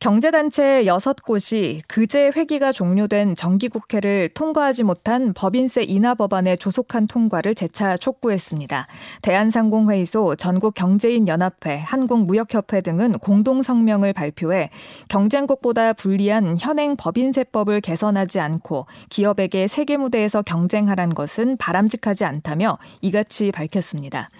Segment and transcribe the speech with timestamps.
[0.00, 8.86] 경제단체 6곳이 그제 회기가 종료된 정기국회를 통과하지 못한 법인세 인하 법안의 조속한 통과를 재차 촉구했습니다.
[9.22, 14.70] 대한상공회의소, 전국경제인연합회, 한국무역협회 등은 공동성명을 발표해
[15.08, 24.30] 경쟁국보다 불리한 현행 법인세법을 개선하지 않고 기업에게 세계무대에서 경쟁하란 것은 바람직하지 않다며 이같이 밝혔습니다.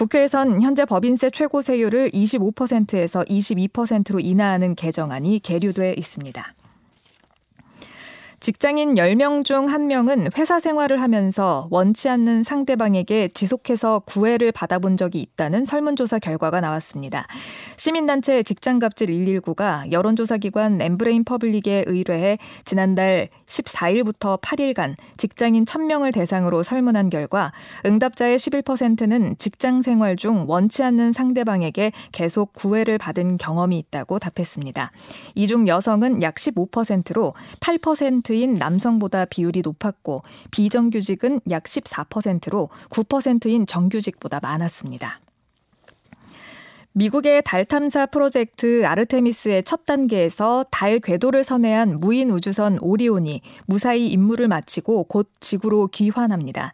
[0.00, 6.54] 국회에선 현재 법인세 최고 세율을 25%에서 22%로 인하하는 개정안이 계류돼 있습니다.
[8.40, 15.66] 직장인 10명 중 1명은 회사 생활을 하면서 원치 않는 상대방에게 지속해서 구애를 받아본 적이 있다는
[15.66, 17.26] 설문조사 결과가 나왔습니다.
[17.76, 27.52] 시민단체 직장갑질 119가 여론조사기관 엠브레인 퍼블릭에 의뢰해 지난달 14일부터 8일간 직장인 1000명을 대상으로 설문한 결과
[27.84, 34.90] 응답자의 11%는 직장 생활 중 원치 않는 상대방에게 계속 구애를 받은 경험이 있다고 답했습니다.
[35.34, 44.40] 이 중 여성은 약 15%로 8% 10%인 남성보다 비율이 높았고 비정규직은 약 14%로 9%인 정규직보다
[44.40, 45.20] 많았습니다.
[46.92, 54.48] 미국의 달 탐사 프로젝트 아르테미스의 첫 단계에서 달 궤도를 선회한 무인 우주선 오리온이 무사히 임무를
[54.48, 56.72] 마치고 곧 지구로 귀환합니다.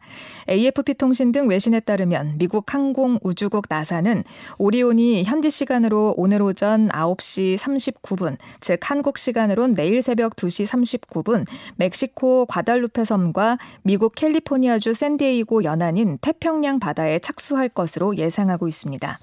[0.49, 4.25] AFP 통신 등 외신에 따르면 미국 항공우주국 나사는
[4.57, 11.45] 오리온이 현지 시간으로 오늘 오전 9시 39분, 즉 한국 시간으론 내일 새벽 2시 39분
[11.77, 19.19] 멕시코 과달루페 섬과 미국 캘리포니아주 샌디에이고 연안인 태평양 바다에 착수할 것으로 예상하고 있습니다.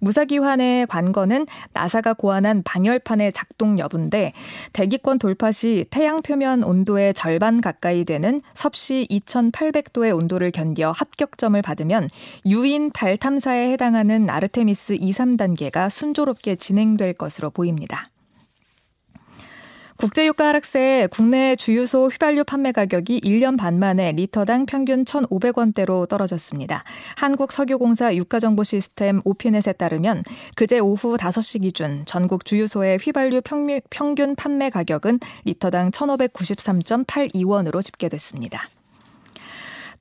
[0.00, 4.32] 무사기환의 관건은 나사가 고안한 방열판의 작동 여부인데
[4.72, 12.08] 대기권 돌파 시 태양 표면 온도의 절반 가까이 되는 섭씨 2800도의 온도를 견뎌 합격점을 받으면
[12.46, 18.08] 유인 달 탐사에 해당하는 아르테미스 2, 3단계가 순조롭게 진행될 것으로 보입니다.
[19.96, 26.82] 국제유가 하락세에 국내 주유소 휘발유 판매 가격이 1년 반 만에 리터당 평균 1,500원대로 떨어졌습니다.
[27.16, 30.24] 한국석유공사 유가정보시스템 오피넷에 따르면
[30.56, 33.40] 그제 오후 5시 기준 전국 주유소의 휘발유
[33.88, 38.68] 평균 판매 가격은 리터당 1,593.82원으로 집계됐습니다.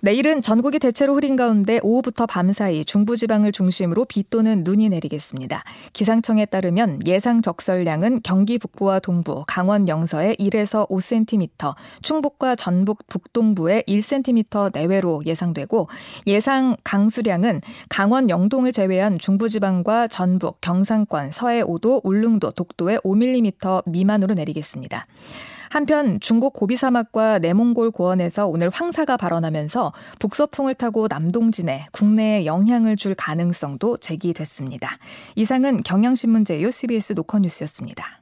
[0.04, 5.64] 내일은 전국이 대체로 흐린 가운데 오후부터 밤사이 중부지방을 중심으로 비 또는 눈이 내리겠습니다.
[5.94, 14.74] 기상청에 따르면 예상 적설량은 경기 북부와 동부, 강원 영서에 1에서 5cm, 충북과 전북 북동부에 1cm
[14.74, 15.88] 내외로 예상되고
[16.28, 25.06] 예상 강수량은 강원 영동을 제외한 중부지방과 전북, 경상권, 서해 5도, 울릉도, 독도에 5mm 미만으로 내리겠습니다.
[25.74, 33.16] 한편 중국 고비 사막과 내몽골 고원에서 오늘 황사가 발원하면서 북서풍을 타고 남동진에 국내에 영향을 줄
[33.16, 34.88] 가능성도 제기됐습니다.
[35.36, 38.22] 이상은 경향신문 제휴 CBS 노컷뉴스였습니다.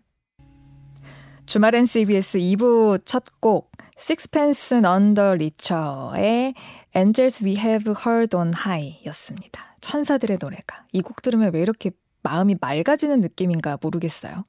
[1.45, 3.69] 주말엔 CBS 2부 첫 곡
[3.99, 6.53] Sixpence None the Richer의
[6.95, 9.75] Angels We Have Heard on High 였습니다.
[9.81, 10.85] 천사들의 노래가.
[10.93, 11.91] 이 곡 들으면 왜 이렇게
[12.23, 14.45] 마음이 맑아지는 느낌인가 모르겠어요.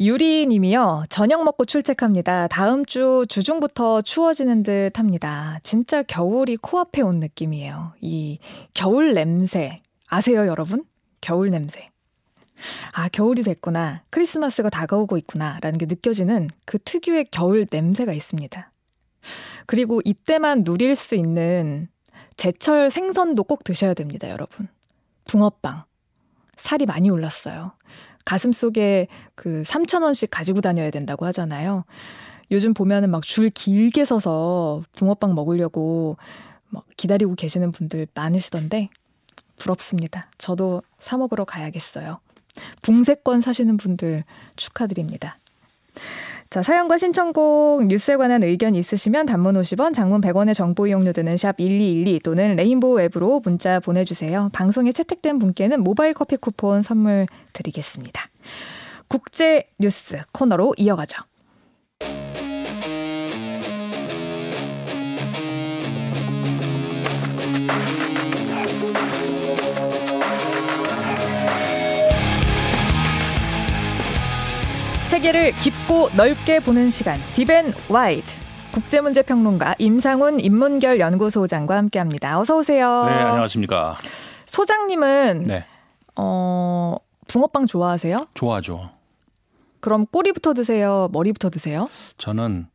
[0.00, 1.04] 유리 님이요.
[1.08, 2.46] 저녁 먹고 출첵합니다.
[2.46, 5.58] 다음 주 주중부터 추워지는 듯 합니다.
[5.64, 7.92] 진짜 겨울이 코앞에 온 느낌이에요.
[8.00, 8.38] 이
[8.74, 9.82] 겨울 냄새.
[10.06, 10.84] 아세요, 여러분?
[11.20, 11.88] 겨울 냄새.
[12.92, 14.02] 아, 겨울이 됐구나.
[14.10, 15.58] 크리스마스가 다가오고 있구나.
[15.62, 18.70] 라는 게 느껴지는 그 특유의 겨울 냄새가 있습니다.
[19.66, 21.88] 그리고 이때만 누릴 수 있는
[22.36, 24.68] 제철 생선도 꼭 드셔야 됩니다, 여러분.
[25.24, 25.87] 붕어빵.
[26.58, 27.72] 살이 많이 올랐어요.
[28.24, 31.84] 가슴 속에 그 3,000원씩 가지고 다녀야 된다고 하잖아요.
[32.50, 36.16] 요즘 보면은 막 줄 길게 서서 붕어빵 먹으려고
[36.68, 38.90] 막 기다리고 계시는 분들 많으시던데
[39.58, 40.30] 부럽습니다.
[40.38, 42.20] 저도 사 먹으러 가야겠어요.
[42.82, 44.24] 붕세권 사시는 분들
[44.56, 45.38] 축하드립니다.
[46.50, 51.58] 자, 사연과 신청곡, 뉴스에 관한 의견 있으시면 단문 50원, 장문 100원의 정보 이용료 드는 샵
[51.58, 54.48] 1212 또는 레인보우 앱으로 문자 보내주세요.
[54.54, 58.30] 방송에 채택된 분께는 모바일 커피 쿠폰 선물 드리겠습니다.
[59.08, 61.22] 국제 뉴스 코너로 이어가죠.
[75.18, 78.24] 세계를 깊고 넓게 보는 시간 deep and wide
[78.72, 82.38] 국제문제 평론가 임상훈 인문결 연구소장과 함께합니다.
[82.38, 83.04] 어서 오세요.
[83.06, 83.98] 네, 안녕하십니까.
[84.46, 85.64] 소장님은 네.
[86.14, 86.94] 어
[87.26, 88.26] 붕어빵 좋아하세요?
[88.34, 88.90] 좋아하죠.
[89.80, 91.08] 그럼 꼬리부터 드세요?
[91.10, 91.88] 머리부터 드세요?
[92.16, 92.68] 저는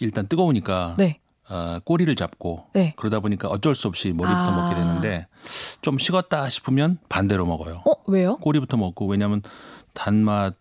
[0.00, 1.20] 일단 뜨거우니까 네.
[1.48, 2.94] 어, 꼬리를 잡고 네.
[2.96, 4.62] 그러다 보니까 어쩔 수 없이 머리부터 아.
[4.62, 5.28] 먹게 되는데
[5.80, 7.82] 좀 식었다 싶으면 반대로 먹어요.
[7.86, 8.36] 어, 왜요?
[8.38, 9.42] 꼬리부터 먹고 왜냐하면
[9.94, 10.54] 단맛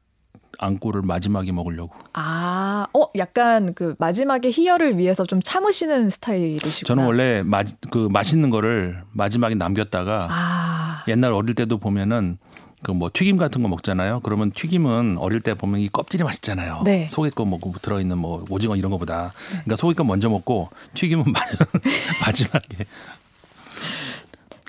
[0.59, 1.94] 안꼬를 마지막에 먹으려고.
[2.13, 6.88] 아, 어, 약간 그 마지막에 희열을 위해서 좀 참으시는 스타일이시구나.
[6.88, 12.38] 저는 원래 마, 그 맛있는 거를 마지막에 남겼다가 아, 옛날 어릴 때도 보면은
[12.83, 14.19] 그 뭐 튀김 같은 거 먹잖아요.
[14.24, 16.81] 그러면 튀김은 어릴 때 보면 이 껍질이 맛있잖아요.
[16.86, 17.07] 네.
[17.10, 19.33] 속에 거 먹고 들어 있는 뭐 오징어 이런 거보다.
[19.50, 21.39] 그러니까 속에 거 먼저 먹고 튀김은 마-
[22.25, 22.86] 마지막에.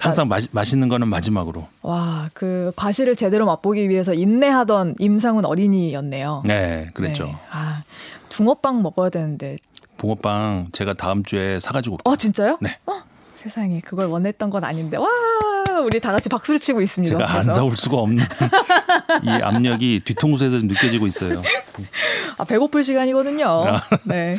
[0.01, 1.67] 항상 마, 맛있는 거는 마지막으로.
[1.83, 6.43] 와, 그 과실을 제대로 맛보기 위해서 인내하던 임상훈 어린이였네요.
[6.47, 7.27] 네, 그랬죠.
[7.27, 7.37] 네.
[7.51, 7.83] 아,
[8.29, 9.57] 붕어빵 먹어야 되는데.
[9.97, 12.13] 붕어빵 제가 다음 주에 사가지고 올게요.
[12.13, 12.59] 어, 진짜요?
[12.61, 12.79] 네.
[12.87, 13.03] 어,
[13.37, 14.97] 세상에 그걸 원했던 건 아닌데.
[14.97, 15.07] 와,
[15.85, 17.17] 우리 다 같이 박수를 치고 있습니다.
[17.17, 17.55] 제가 안 그래서.
[17.55, 18.25] 사올 수가 없는
[19.25, 21.43] 이 압력이 뒤통수에서 느껴지고 있어요.
[22.37, 23.47] 아, 배고플 시간이거든요.
[23.47, 23.83] 아.
[24.05, 24.37] 네.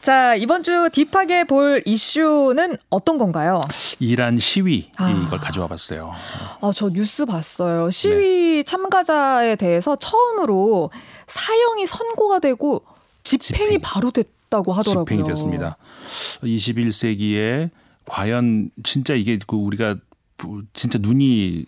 [0.00, 3.60] 자, 이번 주 딥하게 볼 이슈는 어떤 건가요?
[3.98, 5.10] 이란 시위 아.
[5.10, 6.12] 이걸 가져와 봤어요.
[6.60, 7.86] 아, 저 뉴스 봤어요.
[7.86, 7.90] 네.
[7.90, 10.90] 시위 참가자에 대해서 처음으로
[11.26, 12.84] 사형이 선고가 되고
[13.24, 13.78] 집행이, 집행이.
[13.78, 15.04] 바로 됐다고 하더라고요.
[15.06, 15.76] 집행이 됐습니다.
[16.42, 17.70] 21세기에
[18.04, 19.96] 과연 진짜 이게 그 우리가
[20.36, 21.64] 부- 진짜 눈이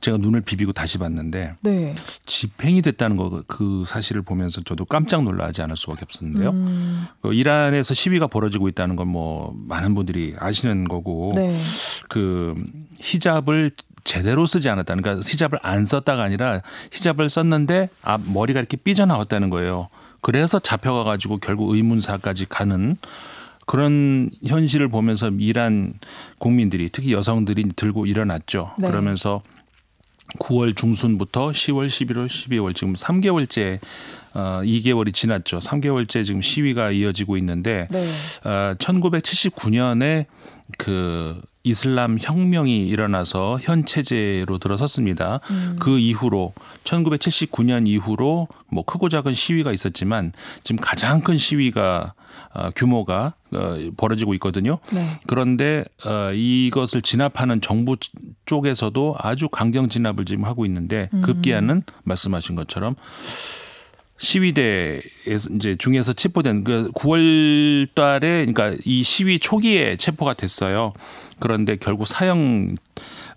[0.00, 1.94] 제가 눈을 비비고 다시 봤는데 네.
[2.26, 6.50] 집행이 됐다는 거 그 사실을 보면서 저도 깜짝 놀라지 않을 수밖에 없었는데요.
[6.50, 11.60] 음, 그 이란에서 시위가 벌어지고 있다는 건 뭐 많은 분들이 아시는 거고 네.
[12.08, 12.54] 그
[13.00, 13.72] 히잡을
[14.04, 16.62] 제대로 쓰지 않았다는 그러니까 히잡을 안 썼다가 아니라
[16.92, 19.88] 히잡을 썼는데 앞 머리가 이렇게 삐져나왔다는 거예요.
[20.22, 22.96] 그래서 잡혀가 가지고 결국 의문사까지 가는
[23.66, 25.94] 그런 현실을 보면서 이란
[26.38, 28.72] 국민들이 특히 여성들이 들고 일어났죠.
[28.78, 28.88] 네.
[28.88, 29.42] 그러면서
[30.38, 33.78] 9월 중순부터 10월, 11월, 12월 지금 3개월째
[34.32, 35.58] 어 2개월이 지났죠.
[35.58, 38.08] 3개월째 지금 시위가 이어지고 있는데 네.
[38.44, 40.26] 어, 1979년에
[40.78, 45.40] 그 이슬람 혁명이 일어나서 현 체제로 들어섰습니다.
[45.50, 45.76] 음.
[45.78, 46.54] 그 이후로
[46.84, 50.32] 1979년 이후로 뭐 크고 작은 시위가 있었지만
[50.62, 52.19] 지금 가장 큰 시위가 어,
[52.74, 54.78] 규모가 어, 벌어지고 있거든요.
[54.92, 55.04] 네.
[55.26, 57.96] 그런데 어, 이것을 진압하는 정부
[58.46, 62.96] 쪽에서도 아주 강경 진압을 지금 하고 있는데 급기야는 말씀하신 것처럼
[64.20, 70.92] 시위대에서 이제 중에서 체포된 그 9월 달에 그러니까 이 시위 초기에 체포가 됐어요.
[71.38, 72.74] 그런데 결국 사형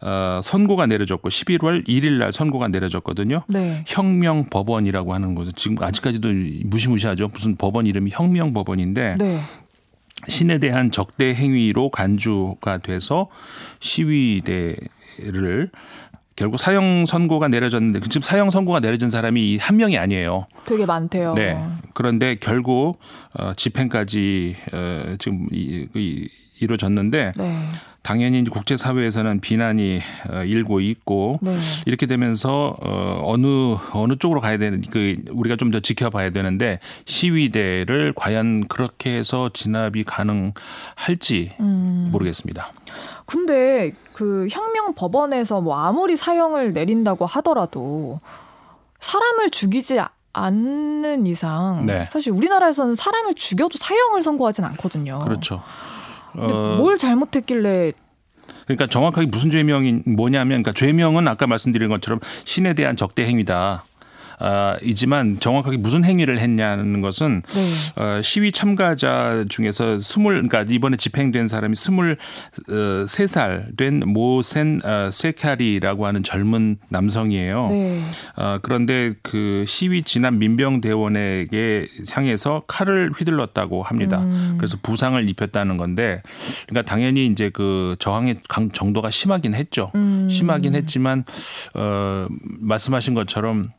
[0.05, 3.43] 어 선고가 내려졌고 11월 1일 날 선고가 내려졌거든요.
[3.47, 3.83] 네.
[3.87, 6.29] 혁명 법원이라고 하는 곳은 지금 아직까지도
[6.65, 7.29] 무시무시하죠.
[7.29, 9.39] 무슨 법원 이름이 혁명 법원인데 네.
[10.27, 13.29] 신에 대한 적대 행위로 간주가 돼서
[13.79, 15.71] 시위대를
[16.35, 20.47] 결국 사형 선고가 내려졌는데 지금 사형 선고가 내려진 사람이 한 명이 아니에요.
[20.65, 21.35] 되게 많대요.
[21.35, 21.63] 네.
[21.93, 22.99] 그런데 결국
[23.33, 26.27] 어, 집행까지 어, 지금 이, 이,
[26.59, 27.59] 이루어졌는데 네.
[28.03, 31.57] 당연히 이제 국제 사회에서는 비난이 어, 일고 있고 네.
[31.85, 38.13] 이렇게 되면서 어 어느 어느 쪽으로 가야 되는 그 우리가 좀 더 지켜봐야 되는데 시위대를
[38.15, 42.09] 과연 그렇게 해서 진압이 가능할지 음.
[42.11, 42.71] 모르겠습니다.
[43.25, 48.19] 근데 그 혁명 법원에서 뭐 아무리 사형을 내린다고 하더라도
[48.99, 49.99] 사람을 죽이지
[50.33, 52.03] 않는 이상 네.
[52.03, 55.19] 사실 우리나라에서는 사람을 죽여도 사형을 선고하진 않거든요.
[55.23, 55.63] 그렇죠.
[56.35, 57.93] 어, 뭘 잘못했길래
[58.65, 63.85] 그러니까 정확하게 무슨 죄명이 뭐냐면 그러니까 죄명은 아까 말씀드린 것처럼 신에 대한 적대 행위다.
[64.39, 67.73] 아, 이지만 정확하게 무슨 행위를 했냐는 것은 네.
[67.95, 72.17] 어, 시위 참가자 중에서 스물 그러니까 이번에 집행된 사람이 스물
[72.69, 77.67] 어, 세살 된 모센 어, 세카리라고 하는 젊은 남성이에요.
[77.69, 78.01] 네.
[78.35, 84.19] 어, 그런데 그 시위 진압 민병 대원에게 향해서 칼을 휘둘렀다고 합니다.
[84.21, 84.55] 음.
[84.57, 86.21] 그래서 부상을 입혔다는 건데,
[86.67, 89.91] 그러니까 당연히 이제 그 저항의 강 정도가 심하긴 했죠.
[89.95, 90.29] 음.
[90.29, 91.25] 심하긴 했지만
[91.73, 92.27] 어
[92.59, 93.69] 말씀하신 것처럼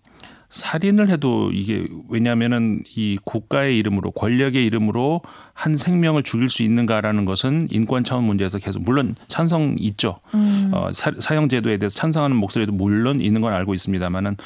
[0.55, 5.21] 살인을 해도 이게 왜냐하면은 이 국가의 이름으로 권력의 이름으로
[5.53, 10.21] 한 생명을 죽일 수 있는가라는 것은 인권 차원 문제에서 계속 물론 찬성 있죠.
[10.33, 10.71] 음.
[10.73, 14.37] 어, 사, 사형 제도에 대해서 찬성하는 목소리도 물론 있는 건 알고 있습니다만은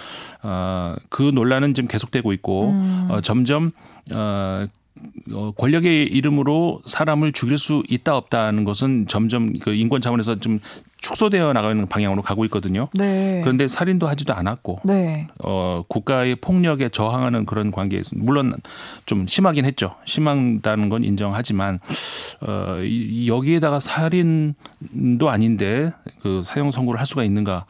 [0.45, 3.09] 어, 그 논란은 지금 계속되고 있고 음.
[3.11, 3.71] 어, 점점
[4.15, 4.67] 어,
[5.33, 10.59] 어, 권력의 이름으로 사람을 죽일 수 있다 없다는 것은 점점 그 인권 차원에서 좀
[11.01, 12.89] 축소되어 나가는 방향으로 가고 있거든요.
[12.95, 13.41] 네.
[13.43, 15.29] 그런데 살인도 하지도 않았고 네.
[15.45, 18.53] 어, 국가의 폭력에 저항하는 그런 관계에서 물론
[19.07, 19.95] 좀 심하긴 했죠.
[20.05, 21.81] 심하다는 건 인정하지만
[22.41, 27.65] 어, 이- 여기에다가 살인도 아닌데 그 사형 선고를 할 수가 있는가?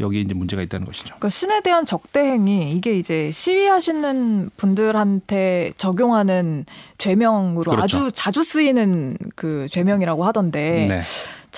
[0.00, 1.06] 여기에 이제 문제가 있다는 것이죠.
[1.06, 6.66] 그러니까 신에 대한 적대 행위 이게 이제 시위하시는 분들한테 적용하는
[6.98, 7.82] 죄명으로 그렇죠.
[7.82, 11.02] 아주 자주 쓰이는 그 죄명이라고 하던데 네.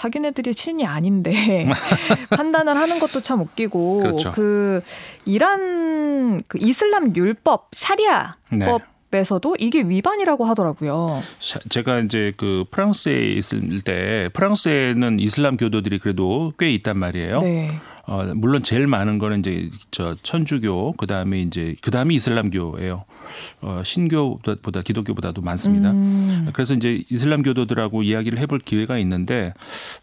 [0.01, 1.69] 자기네들이 신이 아닌데
[2.31, 4.31] 판단을 하는 것도 참 웃기고 그렇죠.
[4.31, 4.83] 그
[5.27, 8.65] 이란 그 이슬람 율법 샤리아 네.
[8.67, 11.21] 법 에서도 이게 위반이라고 하더라고요.
[11.41, 17.41] 샤- 제가 이제 그 프랑스에 있을 때 프랑스에는 이슬람 교도들이 그래도 꽤 있단 말이에요.
[17.41, 17.73] 네.
[18.11, 23.05] 어, 물론 제일 많은 거는 이제 저 천주교 그다음에 이제 그다음에 이슬람교예요.
[23.61, 25.93] 어, 신교보다 기독교보다도 많습니다.
[25.93, 29.55] 음, 그래서 이제 이슬람 교도들하고 이야기를 해볼 기회가 있는데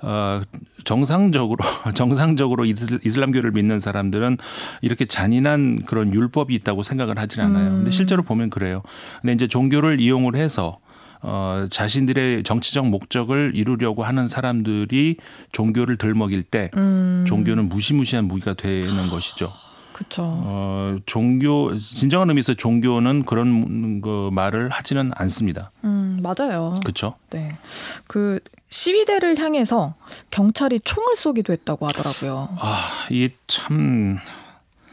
[0.02, 0.42] 어,
[0.86, 1.58] 정상적으로
[1.96, 4.38] 정상적으로 이슬- 이슬람교를 믿는 사람들은
[4.82, 7.72] 이렇게 잔인한 그런 율법이 있다고 생각을 하진 않아요.
[7.72, 8.84] 근데 실제로 보면 그래요.
[9.20, 10.78] 근데 이제 종교를 이용을 해서
[11.22, 15.18] 어, 자신들의 정치적 목적을 이루려고 하는 사람들이
[15.52, 19.52] 종교를 들먹일 때 음, 종교는 무시무시한 무기가 되는 것이죠.
[19.94, 20.22] 그렇죠.
[20.26, 25.72] 어, 종교 진정한 의미에서 종교는 그런 그 말을 하지는 않습니다.
[25.86, 26.80] 음, 맞아요.
[26.84, 27.16] 그렇죠?
[27.32, 27.58] 네.
[28.06, 29.96] 그 시위대를 향해서
[30.30, 32.50] 경찰이 총을 쏘기도 했다고 하더라고요.
[32.60, 34.20] 아, 이게 참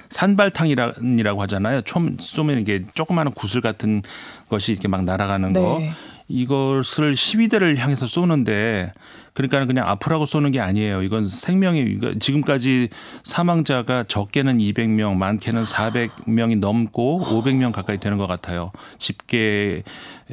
[0.09, 1.83] 산발탕이라고 하잖아요.
[1.83, 4.03] 총 쏘면 이게 조그마한 구슬 같은
[4.49, 5.81] 것이 이렇게 막 날아가는 거.
[6.27, 6.37] 네.
[6.37, 8.93] 이것을 시위대를 향해서 쏘는데
[9.35, 11.03] 그러니까 그냥 아프라고 쏘는 게 아니에요.
[11.03, 12.89] 이건 생명이 이거 지금까지
[13.25, 18.71] 사망자가 적게는 200명, 많게는 400명이 넘고 500명 가까이 되는 것 같아요.
[18.99, 19.83] 집계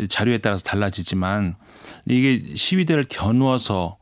[0.07, 1.55] 자료에 따라서 달라지지만
[2.07, 3.97] 이게 시위대를 겨누어서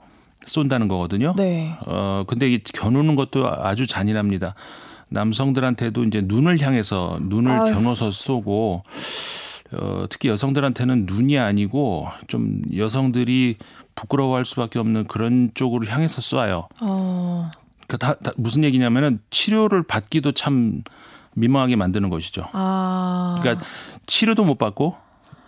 [0.46, 1.34] 쏜다는 거거든요.
[1.38, 1.75] 네.
[1.86, 4.55] 어 근데 이 겨누는 것도 아주 잔인합니다.
[5.10, 7.74] 남성들한테도 이제 눈을 향해서 눈을 아유.
[7.74, 8.84] 겨눠서 쏘고
[9.73, 13.57] 어 특히 여성들한테는 눈이 아니고 좀 여성들이
[13.95, 16.67] 부끄러워할 수밖에 없는 그런 쪽으로 향해서 쏴요.
[16.81, 17.51] 어,
[17.88, 20.83] 그 다, 다 무슨 얘기냐면은 치료를 받기도 참
[21.35, 22.43] 민망하게 만드는 것이죠.
[22.53, 23.38] 아.
[23.41, 23.65] 그러니까
[24.07, 24.95] 치료도 못 받고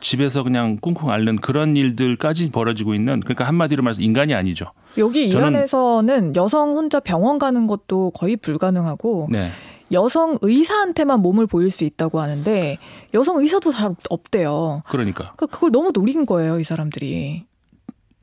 [0.02, 4.66] 집에서 그냥 꿍꿍 앓는 그런 일들까지 벌어지고 있는 그러니까 한마디로 말해서 인간이 아니죠.
[4.98, 9.52] 여기 이란에서는 여성 혼자 병원 가는 것도 거의 불가능하고 네.
[9.92, 12.78] 여성 의사한테만 몸을 보일 수 있다고 하는데
[13.14, 14.84] 여성 의사도 잘 없대요.
[14.90, 17.46] 그러니까 그러니까 그걸 너무 노린 거예요, 이 사람들이.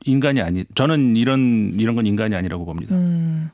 [0.05, 2.95] 인간이 아니 저는 이런 이런 건 인간이 아니라고 봅니다.
[2.95, 3.51] 음.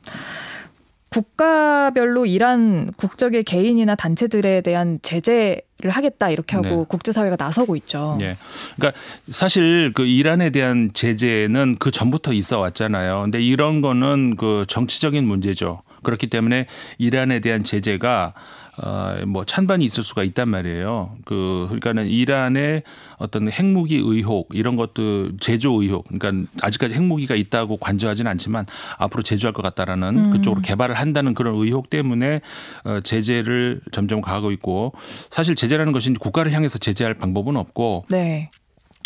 [1.16, 6.86] 국가별로 이란 국적의 개인이나 단체들에 대한 제재를 하겠다 이렇게 하고 네.
[6.90, 8.18] 국제사회가 나서고 있죠.
[8.20, 8.36] 예.
[8.76, 9.00] 그러니까
[9.32, 13.22] 사실 그 이란에 대한 제재는 그 전부터 있어 왔잖아요.
[13.22, 15.84] 근데 이런 거는 그 정치적인 문제죠.
[16.06, 18.34] 그렇기 때문에 이란에 대한 제재가
[18.78, 21.16] 어뭐 찬반이 있을 수가 있단 말이에요.
[21.24, 22.84] 그 그러니까는 이란의
[23.18, 28.66] 어떤 핵무기 의혹 이런 것도 제조 의혹 그러니까 아직까지 핵무기가 있다고 관저하지는 않지만
[28.98, 30.32] 앞으로 제조할 것 같다라는 음.
[30.32, 32.42] 그쪽으로 개발을 한다는 그런 의혹 때문에
[32.84, 34.94] 어 제재를 점점 가고 있고
[35.30, 38.52] 사실 제재라는 것이 국가를 향해서 제재할 방법은 없고 네.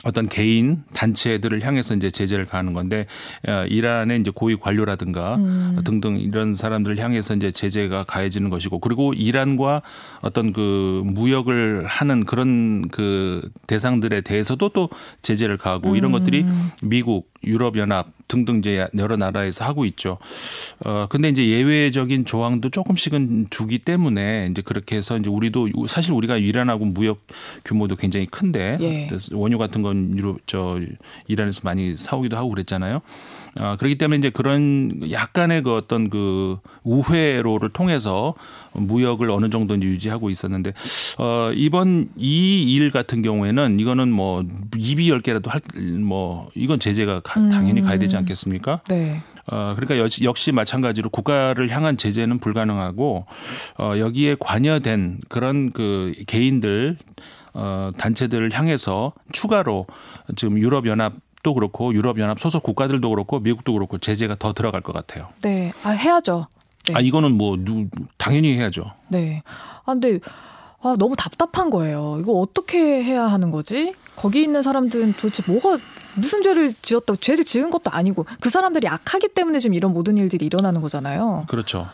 [0.06, 3.06] 어떤 개인 단체들을 향해서 이제 제재를 가하는 건데
[3.48, 5.78] 어, 이란의 이제 고위 관료라든가 음.
[5.84, 9.82] 등등 이런 사람들을 향해서 이제 제재가 가해지는 것이고 그리고 이란과
[10.22, 14.90] 어떤 그 무역을 하는 그런 그 대상들에 대해서도 또
[15.22, 16.70] 제재를 가하고 이런 것들이 음.
[16.82, 20.18] 미국, 유럽 연합 등등 이제 여러 나라에서 하고 있죠.
[20.86, 26.38] 어 근데 이제 예외적인 조항도 조금씩은 두기 때문에 이제 그렇게 해서 이제 우리도 사실 우리가
[26.38, 27.26] 이란하고 무역
[27.66, 29.10] 규모도 굉장히 큰데 예.
[29.32, 30.80] 원유 같은 건 유럽 저
[31.28, 33.02] 이란에서 많이 사오기도 하고 그랬잖아요.
[33.58, 38.36] 아, 그렇기 때문에 이제 그런 약간의 그 어떤 그 우회로를 통해서
[38.74, 40.74] 무역을 어느 정도 이제 유지하고 있었는데
[41.18, 44.44] 어 이번 이 일 같은 경우에는 이거는 뭐
[44.78, 45.60] 입이 열 개라도 할
[46.00, 48.82] 뭐 이건 제재가 가- 당연히 가야 되지 않겠습니까?
[48.90, 49.22] 네.
[49.52, 53.26] 어, 그러니까 역시, 역시 마찬가지로 국가를 향한 제재는 불가능하고
[53.80, 56.98] 어, 여기에 관여된 그런 그 개인들
[57.54, 59.88] 어, 단체들을 향해서 추가로
[60.36, 64.94] 지금 유럽 연합도 그렇고 유럽 연합 소속 국가들도 그렇고 미국도 그렇고 제재가 더 들어갈 것
[64.94, 65.28] 같아요.
[65.42, 65.72] 네.
[65.84, 66.48] 아, 해야죠.
[66.86, 66.94] 네.
[66.96, 67.88] 아 이거는 뭐 누,
[68.18, 68.92] 당연히 해야죠.
[69.10, 69.42] 네.
[69.86, 70.20] 아, 근데
[70.82, 72.18] 아, 너무 답답한 거예요.
[72.22, 73.94] 이거 어떻게 해야 하는 거지?
[74.16, 75.78] 거기 있는 사람들은 도대체 뭐가
[76.16, 80.46] 무슨 죄를 지었다고 죄를 지은 것도 아니고 그 사람들이 악하기 때문에 지금 이런 모든 일들이
[80.46, 81.46] 일어나는 거잖아요.
[81.48, 81.88] 그렇죠.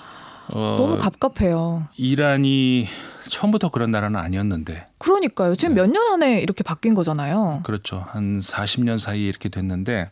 [0.50, 1.88] 어, 너무 갑갑해요.
[1.98, 2.88] 이란이
[3.30, 5.56] 처음부터 그런 나라는 아니었는데 그러니까요.
[5.56, 5.82] 지금 네.
[5.82, 7.62] 몇년 안에 이렇게 바뀐 거잖아요.
[7.64, 8.04] 그렇죠.
[8.08, 10.12] 한 40년 사이에 이렇게 됐는데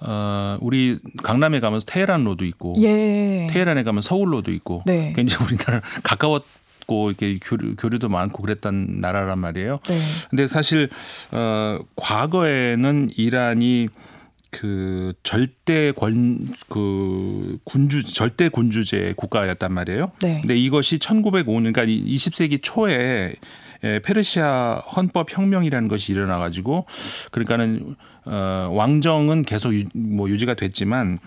[0.00, 3.48] 어, 우리 강남에 가면 테헤란로도 있고 예.
[3.50, 5.12] 테헤란에 가면 서울로도 있고 네.
[5.14, 6.44] 굉장히 우리나라 가까웠
[6.86, 9.80] 고 이렇게 교류, 교류도 많고 그랬던 나라란 말이에요.
[9.88, 10.00] 네.
[10.30, 10.88] 근데 사실
[11.32, 13.88] 어 과거에는 이란이
[14.56, 20.12] 그 절대 권 그 군주 절대 군주제 국가였단 말이에요.
[20.22, 20.40] 네.
[20.40, 23.34] 근데 이것이 1905년 그러니까 20세기 초에
[23.84, 26.86] 에, 페르시아 헌법 혁명이라는 것이 일어나 가지고
[27.30, 31.18] 그러니까는 어 왕정은 계속 유, 뭐 유지가 됐지만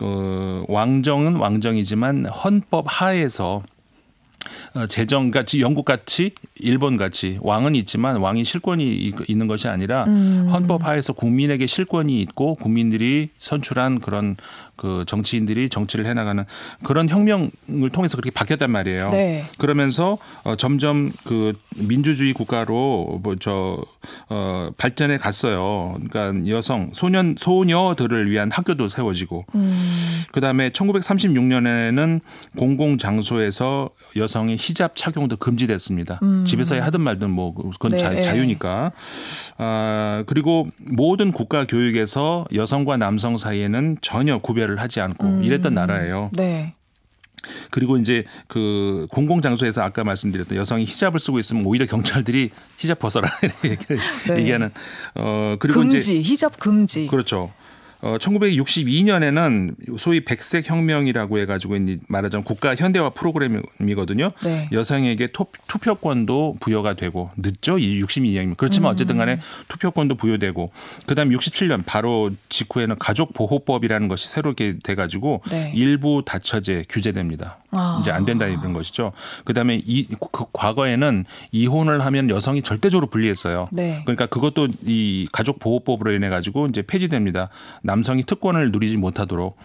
[0.00, 3.81] 어 왕정은 왕정이지만 헌법 하에서 어,
[4.88, 10.48] 재정 같이 영국 같이 일본 같이 왕은 있지만 왕이 실권이 있는 것이 아니라 음.
[10.50, 14.36] 헌법 하에서 국민에게 실권이 있고 국민들이 선출한 그런
[14.82, 16.44] 그 정치인들이 정치를 해나가는
[16.82, 19.10] 그런 혁명을 통해서 그렇게 바뀌었단 말이에요.
[19.10, 19.44] 네.
[19.56, 23.78] 그러면서 어, 점점 그 민주주의 국가로 뭐저
[24.28, 25.96] 어, 발전해 갔어요.
[26.10, 30.24] 그러니까 여성 소년 소녀들을 위한 학교도 세워지고 음.
[30.32, 32.20] 그다음에 1936년에는
[32.58, 36.18] 공공 장소에서 여성의 히잡 착용도 금지됐습니다.
[36.24, 36.44] 음.
[36.44, 37.98] 집에서 하든 말든 뭐 그건 네.
[37.98, 38.90] 자, 자유니까.
[39.58, 45.44] 아, 그리고 모든 국가 교육에서 여성과 남성 사이에는 전혀 구별을 하지 않고 음.
[45.44, 46.30] 이랬던 나라예요.
[46.34, 46.74] 네.
[47.70, 53.28] 그리고 이제 그 공공 장소에서 아까 말씀드렸던 여성이 히잡을 쓰고 있으면 오히려 경찰들이 히잡 벗어라
[53.64, 53.96] 이렇게
[54.28, 54.38] 네.
[54.38, 54.70] 얘기하는
[55.16, 57.06] 어 그리고 금지, 이제 히잡 금지.
[57.08, 57.52] 그렇죠.
[58.02, 61.76] 어 1962년에는 소위 백색 혁명이라고 해가지고
[62.08, 64.32] 말하자면 국가 현대화 프로그램이거든요.
[64.44, 64.68] 네.
[64.72, 67.78] 여성에게 투, 투표권도 부여가 되고 늦죠.
[67.78, 68.94] 이 62년이면 그렇지만 음.
[68.94, 70.72] 어쨌든 간에 투표권도 부여되고
[71.06, 75.72] 그다음 67년 바로 직후에는 가족 보호법이라는 것이 새롭게 돼가지고 네.
[75.74, 77.61] 일부 다처제 규제됩니다.
[77.72, 77.98] 아.
[78.00, 79.12] 이제 안 된다 이런 것이죠.
[79.44, 83.68] 그다음에 이 그 과거에는 이혼을 하면 여성이 절대적으로 불리했어요.
[83.72, 84.02] 네.
[84.04, 87.48] 그러니까 그것도 이 가족 보호법으로 인해 가지고 이제 폐지됩니다.
[87.82, 89.56] 남성이 특권을 누리지 못하도록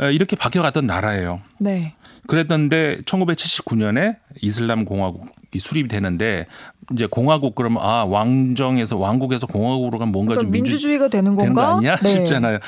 [0.00, 1.40] 어, 이렇게 바뀌어갔던 나라예요.
[1.58, 1.94] 네.
[2.26, 6.46] 그랬던데 1979년에 이슬람 공화국이 수립이 되는데
[6.92, 11.54] 이제 공화국 그러면 아 왕정에서 왕국에서 공화국으로 가면 뭔가 그러니까 좀 민주 민주주의가 되는 되는
[11.54, 11.76] 거 건가?
[11.76, 12.08] 아니야 네.
[12.08, 12.58] 싶잖아요.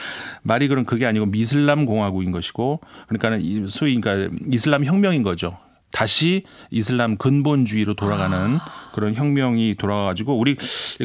[0.43, 5.59] 말이 그럼 그게 아니고 이슬람 공화국인 것이고 그러니까는 이 소위 그러니까 이슬람 혁명인 거죠.
[5.91, 8.59] 다시 이슬람 근본주의로 돌아가는
[8.93, 10.57] 그런 혁명이 돌아가가지고 우리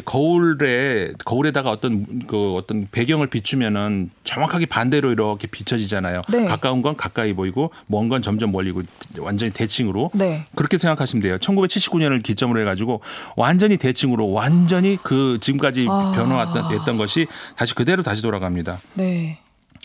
[0.04, 6.22] 거울에 거울에다가 어떤 그 어떤 배경을 비추면은 정확하게 반대로 이렇게 비춰지잖아요.
[6.28, 6.44] 네.
[6.46, 8.82] 가까운 건 가까이 보이고 먼 건 점점 멀리고
[9.18, 10.46] 완전히 대칭으로 네.
[10.54, 11.38] 그렇게 생각하시면 돼요.
[11.38, 13.00] 1979년을 기점으로 해가지고
[13.36, 16.12] 완전히 대칭으로 완전히 그 지금까지 아.
[16.14, 18.78] 변화했던 것이 다시 그대로 다시 돌아갑니다.
[18.94, 19.38] 네.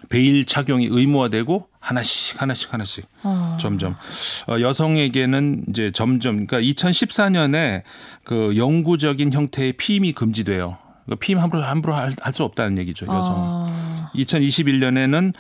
[0.10, 3.58] 베일 착용이 의무화되고 하나씩 하나씩 하나씩 어.
[3.60, 3.96] 점점
[4.48, 7.82] 어, 여성에게는 이제 점점 그러니까 2014년에
[8.24, 10.78] 그 영구적인 형태의 피임이 금지돼요.
[11.06, 13.06] 그러니까 피임 함부로 함부로 할 수 없다는 얘기죠.
[13.08, 13.34] 여성.
[13.38, 13.97] 아.
[14.18, 15.34] 2021년에는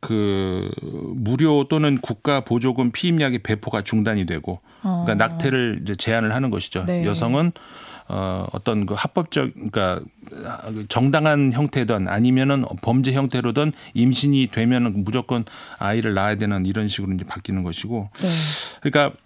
[0.00, 0.70] 그
[1.14, 5.14] 무료 또는 국가 보조금 피임약의 배포가 중단이 되고 그러니까 어.
[5.14, 6.84] 낙태를 이제 제한을 하는 것이죠.
[6.84, 7.04] 네.
[7.04, 7.52] 여성은
[8.06, 10.00] 어 어떤 그 합법적 그러니까
[10.88, 15.46] 정당한 형태든 아니면은 범죄 형태로든 임신이 되면은 무조건
[15.78, 18.28] 아이를 낳아야 되는 이런 식으로 이제 바뀌는 것이고 네.
[18.82, 19.16] 그러니까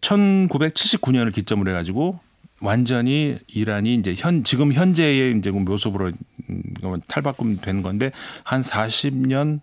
[0.00, 2.20] 1979년을 기점으로 해가지고
[2.60, 6.12] 완전히 이란이 이제 현 지금 현재의 이제 그 모습으로
[6.50, 8.10] 음, 탈바꿈 된 건데
[8.42, 9.60] 한 40년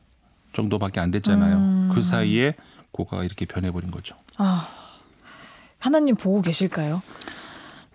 [0.53, 1.55] 정도밖에 안 됐잖아요.
[1.57, 1.89] 음.
[1.93, 2.55] 그 사이에
[2.91, 4.15] 국가가 이렇게 변해버린 거죠.
[4.37, 4.67] 아.
[5.79, 7.01] 하나님 보고 계실까요?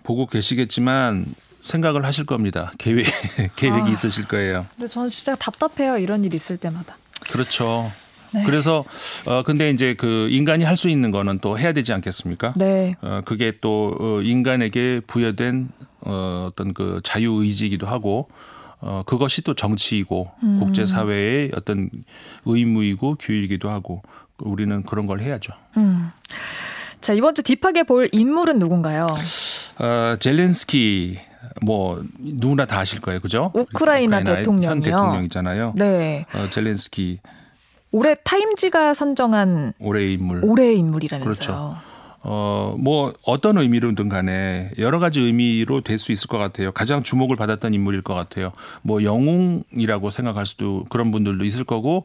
[0.03, 1.27] 보고 계시겠지만
[1.61, 2.73] 생각을 하실 겁니다.
[2.79, 3.07] 계획
[3.57, 3.93] 계획이 아.
[3.93, 4.67] 있으실 거예요.
[4.75, 5.99] 근데 저는 진짜 답답해요.
[5.99, 6.97] 이런 일 있을 때마다.
[7.31, 7.91] 그렇죠.
[8.33, 8.43] 네.
[8.45, 8.85] 그래서
[9.25, 12.53] 어 근데 이제 그 인간이 할 수 있는 거는 또 해야 되지 않겠습니까?
[12.57, 12.97] 네.
[13.01, 15.69] 어 그게 또 어, 인간에게 부여된
[16.03, 18.29] 어 어떤 그 자유 의지이기도 하고
[18.81, 20.57] 어 그것이 또 정치이고 음.
[20.59, 21.89] 국제 사회의 어떤
[22.45, 24.03] 의무이고 규율이기도 하고
[24.39, 25.55] 우리는 그런 걸 해야죠.
[25.79, 26.11] 음.
[27.01, 29.07] 자, 이번 주 딥하게 볼 인물은 누군가요?
[29.79, 31.19] 어 젤렌스키
[31.65, 33.21] 뭐 누구나 다 아실 거예요.
[33.21, 33.51] 그죠?
[33.55, 34.71] 우크라이나 대통령이요.
[34.71, 35.73] 현 대통령이잖아요.
[35.77, 36.27] 네.
[36.35, 37.21] 어 젤렌스키
[37.93, 40.45] 올해 타임지가 선정한 올해의 인물.
[40.45, 41.25] 올해의 인물이라면서요.
[41.35, 41.77] 그렇죠.
[42.29, 46.73] 어, 뭐 어떤 의미로든 간에 여러 가지 의미로 될 수 있을 것 같아요.
[46.73, 48.53] 가장 주목을 받았던 인물일 것 같아요.
[48.83, 52.05] 뭐 영웅이라고 생각할 수도 그런 분들도 있을 거고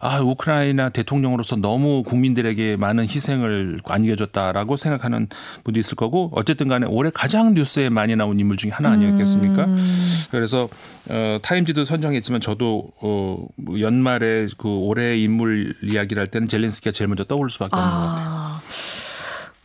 [0.00, 5.28] 아, 우크라이나 대통령으로서 너무 국민들에게 많은 희생을 안겨줬다라고 생각하는
[5.64, 9.64] 분도 있을 거고 어쨌든 간에 올해 가장 뉴스에 많이 나온 인물 중에 하나 아니었겠습니까?
[9.66, 10.08] 음.
[10.30, 10.66] 그래서
[11.10, 13.46] 어 타임지도 선정했지만 저도 어
[13.78, 18.57] 연말에 그 올해 인물 이야기를 할 때는 젤렌스키가 제일 먼저 떠오를 수밖에 없는 것 같아요.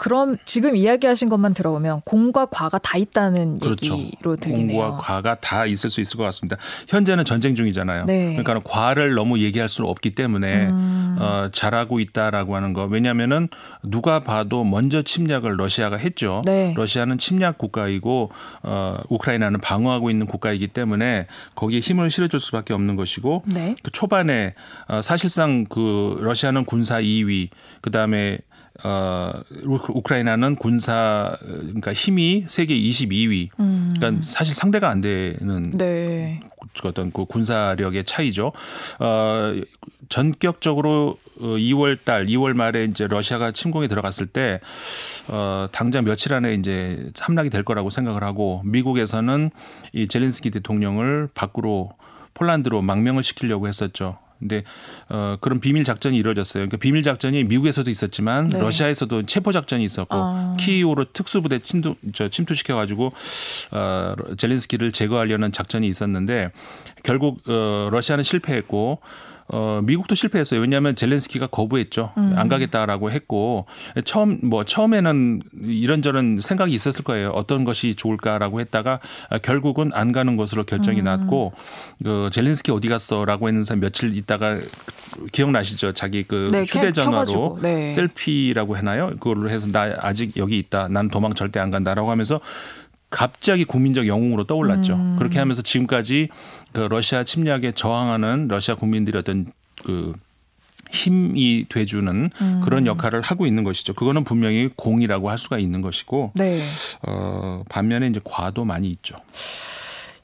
[0.04, 0.14] 아.
[0.14, 3.98] 그럼 지금 이야기하신 것만 들어보면 공과 과가 다 있다는 그렇죠.
[3.98, 4.78] 얘기로 들리네요.
[4.78, 6.58] 공과 과가 다 있을 수 있을 것 같습니다.
[6.90, 8.06] 현재는 전쟁 중이잖아요.
[8.06, 8.36] 네.
[8.36, 11.16] 그러니까 과를 너무 얘기할 수는 없기 때문에 음.
[11.20, 12.84] 어, 잘하고 있다라고 하는 거.
[12.84, 13.48] 왜냐하면은
[13.82, 16.42] 누가 봐도 먼저 침략을 러시아가 했죠.
[16.46, 16.74] 네.
[16.76, 18.32] 러시아는 침략 국가이고
[18.64, 23.76] 어, 우크라이나는 방어하고 있는 국가이기 때문에 거기에 힘을 실어줄 수밖에 없는 것이고 네.
[23.82, 24.54] 그 초반에
[24.90, 27.50] 어, 사실상 그 러시아는 군사 2위
[27.82, 28.40] 그 다음에
[28.84, 29.32] 어
[29.66, 33.50] 우크- 우크라이나는 군사 그러니까 힘이 세계 22위.
[33.56, 36.40] 그러니까 사실 상대가 안 되는 네.
[36.82, 38.52] 그 어떤 그 군사력의 차이죠.
[39.00, 39.54] 어
[40.10, 44.60] 전격적으로 2월 달, 2월 말에 이제 러시아가 침공에 들어갔을 때
[45.30, 49.50] 어, 당장 며칠 안에 이제 함락이 될 거라고 생각을 하고 미국에서는
[49.94, 51.92] 이 젤렌스키 대통령을 밖으로
[52.36, 54.18] 폴란드로 망명을 시키려고 했었죠.
[54.44, 54.64] 근데
[55.10, 56.62] 어 그런 비밀 작전이 이루어졌어요.
[56.62, 58.60] 그러니까 비밀 작전이 미국에서도 있었지만 네.
[58.60, 60.56] 러시아에서도 체포 작전이 있었고 아.
[60.60, 63.14] 키이우로 특수부대 침투 저 침투시켜 가지고
[63.72, 66.52] 어 젤렌스키를 제거하려는 작전이 있었는데
[67.04, 69.00] 결국 어 러시아는 실패했고
[69.48, 70.62] 어, 미국도 실패했어요.
[70.62, 72.14] 왜냐하면 젤렌스키가 거부했죠.
[72.18, 72.34] 음.
[72.38, 73.66] 안 가겠다라고 했고
[74.06, 77.30] 처음 뭐 처음에는 이런저런 생각이 있었을 거예요.
[77.30, 81.06] 어떤 것이 좋을까라고 했다가 아, 결국은 안 가는 것으로 결정이 음.
[81.06, 81.54] 났고
[82.04, 84.60] 그 젤렌스키 어디 갔어라고 했는 사람 며칠 있다가
[85.32, 85.94] 기억나시죠?
[85.94, 87.60] 자기 그 네, 캠 휴대전화로.
[87.62, 87.90] 네.
[87.90, 89.10] 셀피라고 해나요?
[89.20, 90.88] 그걸로 해서 나 아직 여기 있다.
[90.90, 92.40] 난 도망 절대 안 간다라고 하면서
[93.14, 94.96] 갑자기 국민적 영웅으로 떠올랐죠.
[94.96, 95.16] 음.
[95.20, 96.30] 그렇게 하면서 지금까지
[96.72, 99.46] 그 러시아 침략에 저항하는 러시아 국민들이 어떤
[99.86, 100.14] 그
[100.90, 102.62] 힘이 돼주는 음.
[102.64, 103.94] 그런 역할을 하고 있는 것이죠.
[103.94, 106.60] 그거는 분명히 공이라고 할 수가 있는 것이고 네.
[107.04, 109.16] 어, 반면에 이제 과도 많이 있죠.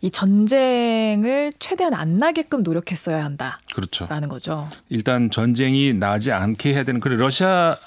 [0.02, 4.08] 이 전쟁을 최대한 안 나게끔 노력했어야 한다라는 그렇죠.
[4.08, 4.70] 거죠.
[4.90, 7.78] 일단 전쟁이 나지 않게 해야 되는 그래 러시아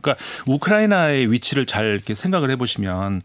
[0.00, 3.22] 그러니까 우크라이나의 위치를 잘 이렇게 생각을 해보시면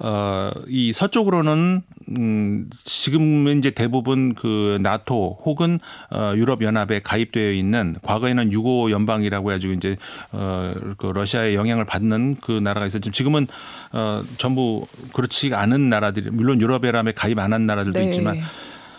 [0.00, 1.82] 어이 서쪽으로는
[2.18, 9.52] 음 지금은 이제 대부분 그 나토 혹은 어 유럽 연합에 가입되어 있는 과거에는 유고 연방이라고
[9.52, 9.96] 해가지고 이제
[10.32, 13.46] 어그 러시아의 영향을 받는 그 나라가 있었지만 지금은
[13.92, 18.06] 어 전부 그렇지 않은 나라들이 물론 유럽 연합에 가입 안 한 나라들도 네.
[18.06, 18.40] 있지만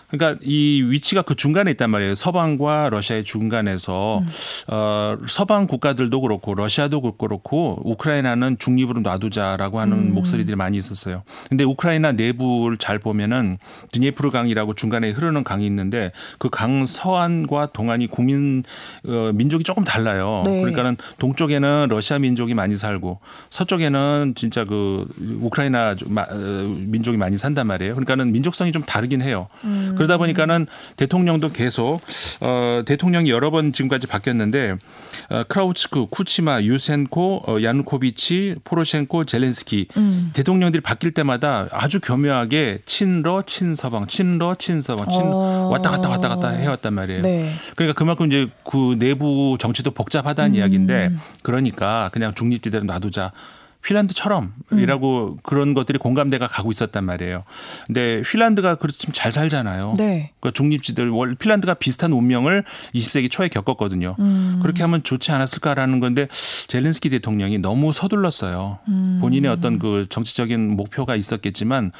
[0.09, 2.15] 그러니까 이 위치가 그 중간에 있단 말이에요.
[2.15, 4.27] 서방과 러시아의 중간에서 음.
[4.67, 10.13] 어, 서방 국가들도 그렇고 러시아도 그렇고 우크라이나는 중립으로 놔두자라고 하는 음.
[10.13, 11.23] 목소리들이 많이 있었어요.
[11.49, 13.57] 근데 우크라이나 내부를 잘 보면은
[13.91, 18.63] 드니에프르 강이라고 중간에 흐르는 강이 있는데 그 강 서안과 동안이 국민
[19.07, 20.43] 어, 민족이 조금 달라요.
[20.45, 20.61] 네.
[20.61, 25.05] 그러니까는 동쪽에는 러시아 민족이 많이 살고 서쪽에는 진짜 그
[25.41, 27.93] 우크라이나 어, 민족이 많이 산단 말이에요.
[27.93, 29.47] 그러니까는 민족성이 좀 다르긴 해요.
[29.95, 32.01] 그러다 보니까는 대통령도 계속
[32.41, 34.75] 어 대통령이 여러 번 지금까지 바뀌었는데
[35.29, 40.31] 어 크라우츠크, 쿠치마, 유센코, 어 야누코비치, 포로셴코, 젤렌스키 음.
[40.34, 45.69] 대통령들이 바뀔 때마다 아주 교묘하게 친러, 친서방, 친러, 친서방, 친 어.
[45.71, 47.21] 왔다 갔다 왔다 갔다 해왔단 말이에요.
[47.21, 47.53] 네.
[47.75, 50.55] 그러니까 그만큼 이제 그 내부 정치도 복잡하다는 음.
[50.55, 53.31] 이야기인데 그러니까 그냥 중립지대로 놔두자.
[53.85, 55.37] 핀란드처럼이라고 음.
[55.43, 57.43] 그런 것들이 공감대가 가고 있었단 말이에요.
[57.85, 59.95] 근데 핀란드가 그렇지만 잘 살잖아요.
[59.97, 60.31] 네.
[60.39, 64.15] 그 중립지들 원 핀란드가 비슷한 운명을 20세기 초에 겪었거든요.
[64.19, 64.59] 음.
[64.61, 66.27] 그렇게 하면 좋지 않았을까라는 건데
[66.67, 68.79] 젤렌스키 대통령이 너무 서둘렀어요.
[68.87, 69.19] 음.
[69.21, 71.91] 본인의 어떤 그 정치적인 목표가 있었겠지만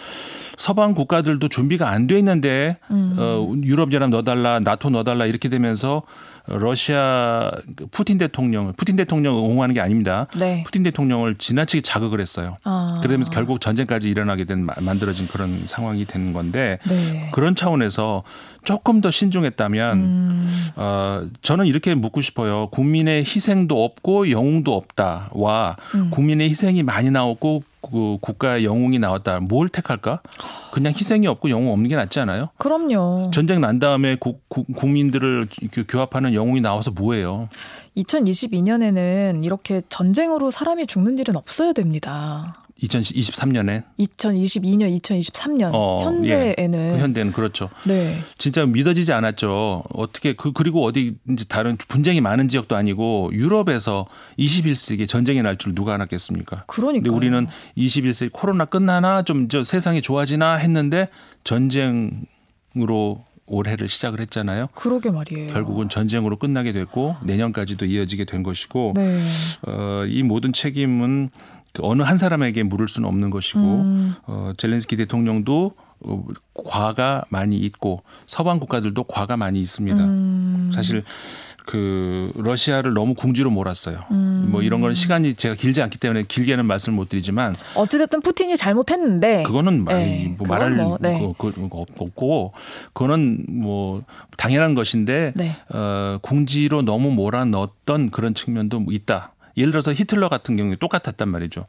[0.58, 3.16] 서방 국가들도 준비가 안 돼 있는데 음.
[3.18, 6.04] 어, 유럽 연합 넣어달라, 나토 넣어달라 이렇게 되면서
[6.48, 10.28] 러시아 그 푸틴 대통령, 푸틴 대통령을 옹호하는 게 아닙니다.
[10.38, 10.64] 네.
[10.64, 12.56] 푸틴 대통령을 지나치게 자극을 했어요.
[12.64, 13.00] 아.
[13.02, 17.30] 그러면서 결국 전쟁까지 일어나게 된 마- 만들어진 그런 상황이 되는 건데 네.
[17.34, 18.24] 그런 차원에서
[18.64, 20.66] 조금 더 신중했다면 음.
[20.76, 22.68] 어 저는 이렇게 묻고 싶어요.
[22.72, 26.10] 국민의 희생도 없고 영웅도 없다와 음.
[26.10, 29.40] 국민의 희생이 많이 나왔고 그 국가의 영웅이 나왔다.
[29.42, 30.22] 뭘 택할까?
[30.74, 32.50] 그냥 희생이 없고 영웅 없는 게 낫지 않아요?
[32.58, 33.32] 그럼요.
[33.34, 37.50] 전쟁 난 다음에 국, 국- 국민들을 교- 교합하는 영웅이 나와서 뭐예요?
[37.98, 42.54] 2022년에는 이렇게 전쟁으로 사람이 죽는 일은 없어야 됩니다.
[42.82, 47.70] 2023년에 2022년, 2023년 어, 현재에는 그 현대는 그렇죠.
[47.86, 48.20] 네.
[48.38, 49.84] 진짜 믿어지지 않았죠.
[49.94, 54.06] 어떻게 그 그리고 어디 이제 다른 분쟁이 많은 지역도 아니고 유럽에서
[54.38, 56.66] 21세기 전쟁이 날 줄 누가 알았겠습니까?
[56.68, 57.04] 그러니까.
[57.04, 61.08] 근데 우리는 21세기 코로나 끝나나 좀 저 세상이 좋아지나 했는데
[62.76, 64.68] 전쟁으로 올해를 시작을 했잖아요.
[64.74, 65.48] 그러게 말이에요.
[65.54, 69.22] 결국은 전쟁으로 끝나게 됐고 내년까지도 이어지게 된 것이고 네.
[69.68, 74.16] 어, 이 모든 책임은 그 어느 한 사람에게 물을 수는 없는 것이고 음.
[74.26, 80.04] 어, 젤렌스키 대통령도 어, 과가 많이 있고 서방 국가들도 과가 많이 있습니다.
[80.04, 80.72] 음.
[80.74, 81.04] 사실
[81.66, 84.04] 그 러시아를 너무 궁지로 몰았어요.
[84.12, 84.50] 음.
[84.52, 89.44] 뭐 이런 거는 시간이 제가 길지 않기 때문에 길게는 말씀을 못 드리지만 어찌됐든 푸틴이 잘못했는데
[89.44, 90.36] 그거는 네.
[90.38, 91.20] 뭐 말할 뭐, 네.
[91.38, 92.54] 그, 그, 없고
[92.94, 94.04] 그거는 뭐
[94.38, 95.56] 당연한 것인데 네.
[95.70, 99.34] 어, 궁지로 너무 몰아넣었던 그런 측면도 있다.
[99.58, 101.66] 예를 들어서 히틀러 같은 경우에 똑같았단 말이죠.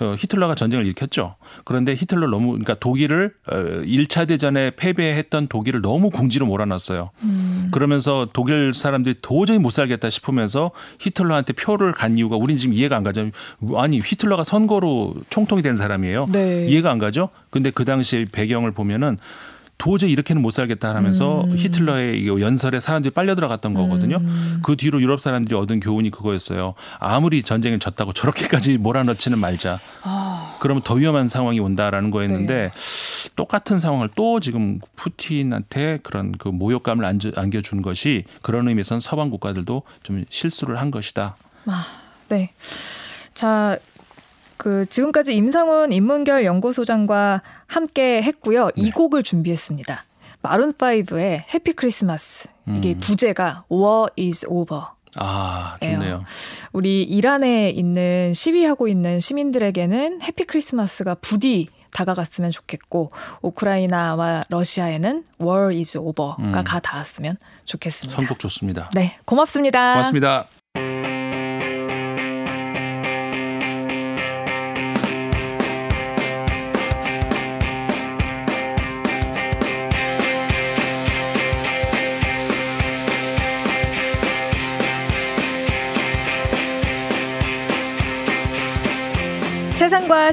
[0.00, 1.36] 어, 히틀러가 전쟁을 일으켰죠.
[1.64, 7.10] 그런데 히틀러 너무 그러니까 독일을 어, 1차 대전에 패배했던 독일을 너무 궁지로 몰아놨어요.
[7.22, 7.68] 음.
[7.72, 10.70] 그러면서 독일 사람들이 도저히 못 살겠다 싶으면서
[11.00, 13.30] 히틀러한테 표를 간 이유가 우리는 지금 이해가 안 가죠.
[13.76, 16.26] 아니 히틀러가 선거로 총통이 된 사람이에요.
[16.32, 16.66] 네.
[16.68, 17.28] 이해가 안 가죠.
[17.50, 19.18] 근데 그 당시의 배경을 보면은
[19.78, 21.56] 도저히 이렇게는 못 살겠다 하면서 음.
[21.56, 24.16] 히틀러의 연설에 사람들이 빨려 들어갔던 거거든요.
[24.16, 24.60] 음.
[24.62, 26.74] 그 뒤로 유럽 사람들이 얻은 교훈이 그거였어요.
[26.98, 29.78] 아무리 전쟁에 졌다고 저렇게까지 몰아넣지는 말자.
[30.02, 30.56] 아.
[30.60, 32.70] 그러면 더 위험한 상황이 온다라는 거였는데 네.
[33.36, 37.04] 똑같은 상황을 또 지금 푸틴한테 그런 그 모욕감을
[37.36, 41.36] 안겨준 것이 그런 의미에서는 서방 국가들도 좀 실수를 한 것이다.
[41.66, 41.86] 아,
[42.28, 42.50] 네.
[43.34, 43.78] 자,
[44.58, 48.66] 그 지금까지 임상훈 인문결 연구소장과 함께 했고요.
[48.66, 48.72] 네.
[48.76, 50.04] 이 곡을 준비했습니다.
[50.42, 52.48] 마룬 5의 해피 크리스마스.
[52.76, 53.00] 이게 음.
[53.00, 54.82] 부제가 War is over.
[55.16, 56.24] 아, 좋네요.
[56.72, 65.96] 우리 이란에 있는 시위하고 있는 시민들에게는 해피 크리스마스가 부디 다가갔으면 좋겠고 우크라이나와 러시아에는 War is
[65.96, 66.52] over가 음.
[66.52, 68.16] 가 닿았으면 좋겠습니다.
[68.16, 68.90] 선곡 좋습니다.
[68.94, 69.94] 네, 고맙습니다.
[69.94, 70.57] 고맙습니다.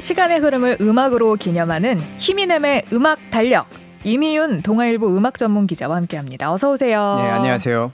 [0.00, 3.68] 시간의 흐름을 음악으로 기념하는 히미넴의 음악 달력.
[4.04, 6.52] 이미윤 동아일보 음악 전문 기자와 함께합니다.
[6.52, 7.16] 어서 오세요.
[7.18, 7.92] 네, 안녕하세요.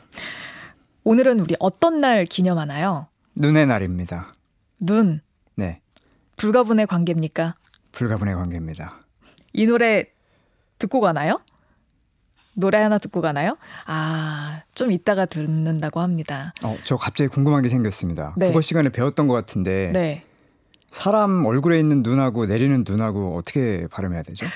[1.04, 3.08] 오늘은 우리 어떤 날 기념하나요?
[3.36, 4.32] 눈의 날입니다.
[4.80, 5.20] 눈.
[5.54, 5.80] 네.
[6.36, 7.54] 불가분의 관계입니까?
[7.92, 8.94] 불가분의 관계입니다.
[9.52, 10.06] 이 노래
[10.78, 11.40] 듣고 가나요?
[12.54, 13.56] 노래 하나 듣고 가나요?
[13.86, 16.52] 아, 좀 이따가 듣는다고 합니다.
[16.62, 18.34] 어, 저 갑자기 궁금한 게 생겼습니다.
[18.36, 18.48] 네.
[18.48, 19.90] 국어 시간에 배웠던 것 같은데.
[19.92, 20.24] 네.
[20.92, 24.46] 사람 얼굴에 있는 눈하고 내리는 눈하고 어떻게 발음해야 되죠?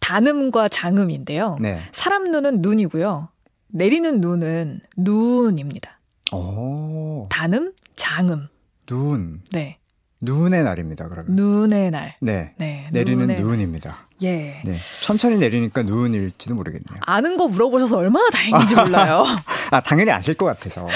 [0.00, 1.58] 단음과 장음인데요.
[1.60, 1.80] 네.
[1.92, 3.28] 사람 눈은 눈이고요.
[3.68, 6.00] 내리는 눈은 눈입니다.
[6.32, 7.28] 오.
[7.30, 8.48] 단음, 장음.
[8.86, 9.42] 눈.
[9.52, 9.78] 네.
[10.20, 11.08] 눈의 날입니다.
[11.08, 11.34] 그러면.
[11.34, 12.16] 눈의 날.
[12.20, 12.54] 네.
[12.56, 12.88] 네.
[12.92, 14.05] 내리는 눈입니다.
[14.22, 14.62] 예.
[14.64, 14.74] 네.
[15.02, 16.98] 천천히 내리니까 눈일지도 모르겠네요.
[17.02, 19.24] 아는 거 물어보셔서 얼마나 다행인지 몰라요.
[19.70, 20.86] 아, 당연히 아실 것 같아서.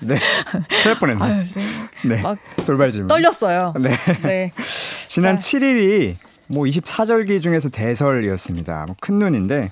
[0.00, 0.18] 네.
[0.82, 1.22] 큰일 뻔했네.
[1.24, 1.44] 아유,
[2.04, 2.22] 네.
[2.64, 3.08] 돌발 질문.
[3.08, 3.74] 떨렸어요.
[3.80, 3.90] 네.
[4.22, 4.52] 네.
[5.08, 5.58] 지난 자.
[5.58, 6.14] 7일이
[6.46, 8.84] 뭐 24절기 중에서 대설이었습니다.
[8.86, 9.70] 뭐 큰 눈인데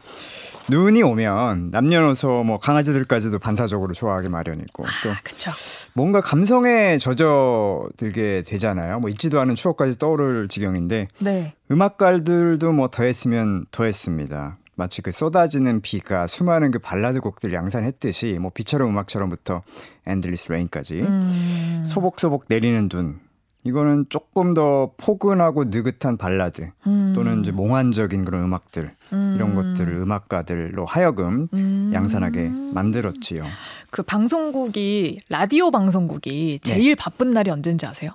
[0.69, 5.51] 눈이 오면 남녀노소 뭐 강아지들까지도 반사적으로 좋아하게 마련이고 아, 또 그쵸.
[5.95, 9.01] 뭔가 감성에 젖어들게 되잖아요.
[9.01, 11.55] 뭐 잊지도 않은 추억까지 떠오를 지경인데 네.
[11.71, 14.59] 음악가들도 뭐 더했으면 더했습니다.
[14.77, 19.63] 마치 그 쏟아지는 비가 수많은 그 발라드 곡들 양산했듯이 뭐 비처럼 음악처럼부터
[20.07, 21.85] Endless Rain까지 음.
[21.87, 23.21] 소복소복 내리는 눈
[23.67, 27.13] 이거는 조금 더 포근하고 느긋한 발라드 음.
[27.17, 29.33] 또는 이제 몽환적인 그런 음악들 음.
[29.35, 31.91] 이런 것들을 음악가들로 하여금 음.
[31.93, 33.43] 양산하게 만들었지요.
[33.91, 36.71] 그 방송국이 라디오 방송국이 네.
[36.71, 36.95] 제일 네.
[36.95, 38.13] 바쁜 날이 언제인지 아세요?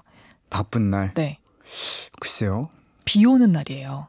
[0.50, 1.14] 바쁜 날?
[1.16, 1.38] 네.
[2.22, 2.70] 글쎄요.
[3.04, 4.08] 비 오는 날이에요.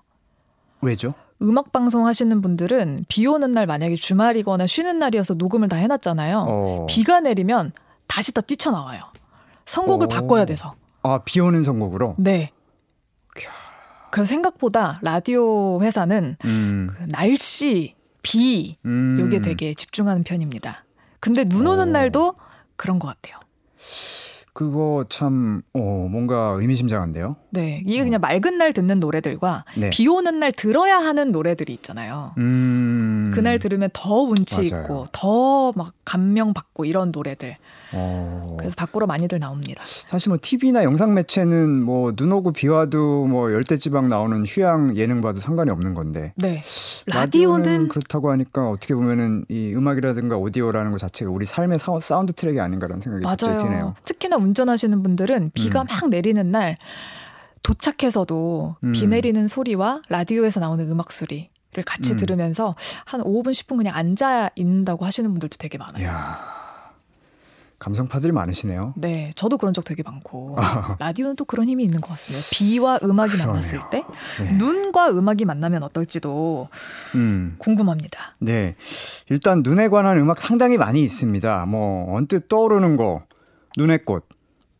[0.80, 1.14] 왜죠?
[1.42, 6.46] 음악 방송 하시는 분들은 비 오는 날 만약에 주말이거나 쉬는 날이어서 녹음을 다 해놨잖아요.
[6.48, 6.86] 어.
[6.88, 7.72] 비가 내리면
[8.06, 9.00] 다시 다 뛰쳐나와요.
[9.64, 10.08] 선곡을 오.
[10.08, 10.76] 바꿔야 돼서.
[11.02, 12.16] 아, 비 오는 선곡으로?
[12.18, 12.50] 네.
[14.10, 16.86] 그래서 생각보다 라디오 회사는 음.
[16.90, 19.16] 그 날씨, 비, 음.
[19.18, 20.84] 요게 되게 집중하는 편입니다.
[21.18, 21.90] 근데 눈 오는 오.
[21.92, 22.34] 날도
[22.76, 23.40] 그런 것 같아요.
[24.52, 25.78] 그거 참, 어,
[26.10, 27.36] 뭔가 의미심장한데요?
[27.52, 27.82] 네.
[27.86, 28.26] 이게 그냥 어.
[28.26, 29.88] 맑은 날 듣는 노래들과 네.
[29.88, 32.34] 비 오는 날 들어야 하는 노래들이 있잖아요.
[32.36, 33.30] 음.
[33.34, 34.82] 그날 들으면 더 운치 맞아요.
[34.82, 37.56] 있고, 더 막 감명 받고 이런 노래들.
[37.92, 38.56] 어.
[38.58, 39.82] 그래서 밖으로 많이들 나옵니다.
[40.06, 45.20] 사실 뭐 TV나 영상 매체는 뭐 눈 오고 비 와도 뭐 열대지방 나오는 휴양 예능
[45.20, 46.32] 봐도 상관이 없는 건데.
[46.36, 46.62] 네.
[47.06, 53.00] 라디오는 그렇다고 하니까 어떻게 보면은 이 음악이라든가 오디오라는 것 자체가 우리 삶의 사운드 트랙이 아닌가라는
[53.00, 53.58] 생각이 맞아요.
[53.58, 53.94] 드네요.
[54.04, 55.86] 특히나 운전하시는 분들은 비가 음.
[55.88, 56.76] 막 내리는 날
[57.62, 58.92] 도착해서도 음.
[58.92, 62.16] 비 내리는 소리와 라디오에서 나오는 음악 소리 를 같이 음.
[62.18, 62.76] 들으면서
[63.06, 66.06] 한 5분 10분 그냥 앉아 있는다고 하시는 분들도 되게 많아요.
[66.06, 66.61] 야.
[67.82, 68.94] 감성파들이 많으시네요.
[68.96, 70.56] 네, 저도 그런 적 되게 많고
[71.00, 72.46] 라디오는 또 그런 힘이 있는 것 같습니다.
[72.52, 73.48] 비와 음악이 그러네요.
[73.48, 74.04] 만났을 때
[74.40, 74.52] 네.
[74.52, 76.68] 눈과 음악이 만나면 어떨지도
[77.16, 77.56] 음.
[77.58, 78.36] 궁금합니다.
[78.38, 78.76] 네,
[79.28, 81.66] 일단 눈에 관한 음악 상당히 많이 있습니다.
[81.66, 83.22] 뭐 언뜻 떠오르는 거
[83.76, 84.28] 눈의 꽃.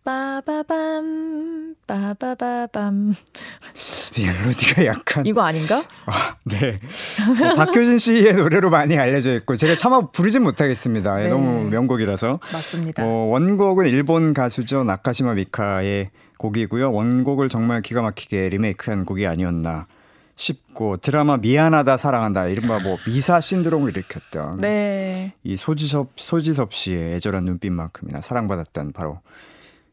[0.04, 3.14] 빠바밤 빠바바밤
[4.18, 5.82] 멜로디가 약간 이거 아닌가?
[6.06, 6.80] 아, 네.
[7.38, 11.16] 뭐 박효진 씨의 노래로 많이 알려져 있고 제가 차마 부르진 못하겠습니다.
[11.16, 11.28] 네.
[11.28, 12.40] 너무 명곡이라서.
[12.52, 13.04] 맞습니다.
[13.04, 16.92] 어, 원곡은 일본 가수죠 나카시마 미카의 곡이고요.
[16.92, 19.86] 원곡을 정말 기가 막히게 리메이크한 곡이 아니었나
[20.34, 25.34] 싶고 드라마 미안하다 사랑한다 이른바 뭐 미사 신드롬을 일으켰던 네.
[25.44, 29.20] 이 소지섭 소지섭 씨의 애절한 눈빛만큼이나 사랑받았던 바로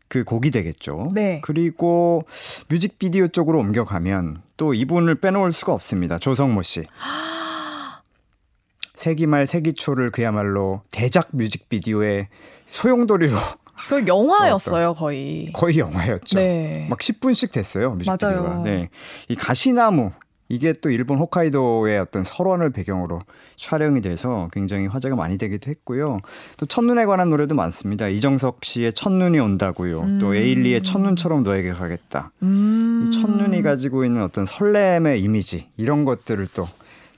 [0.09, 1.09] 그 곡이 되겠죠.
[1.13, 1.39] 네.
[1.43, 2.25] 그리고
[2.67, 6.17] 뮤직비디오 쪽으로 옮겨가면 또 이분을 빼놓을 수가 없습니다.
[6.17, 6.83] 조성모 씨.
[8.95, 12.27] 세기말 세기초를 그야말로 대작 뮤직비디오의
[12.67, 13.37] 소용돌이로
[13.87, 15.53] 그 영화였어요, 거의.
[15.53, 16.37] 거의 영화였죠.
[16.37, 16.85] 네.
[16.89, 18.41] 막 10분씩 됐어요, 뮤직비디오가.
[18.41, 18.63] 맞아요.
[18.63, 18.89] 네.
[19.29, 20.11] 이 가시나무
[20.49, 23.21] 이게 또 일본 홋카이도의 어떤 설원을 배경으로
[23.55, 26.19] 촬영이 돼서 굉장히 화제가 많이 되기도 했고요.
[26.57, 28.07] 또 첫눈에 관한 노래도 많습니다.
[28.07, 30.01] 이정석 씨의 첫눈이 온다고요.
[30.01, 30.19] 음.
[30.19, 32.31] 또 에일리의 첫눈처럼 너에게 가겠다.
[32.41, 33.07] 음.
[33.07, 36.67] 이 첫눈이 가지고 있는 어떤 설렘의 이미지 이런 것들을 또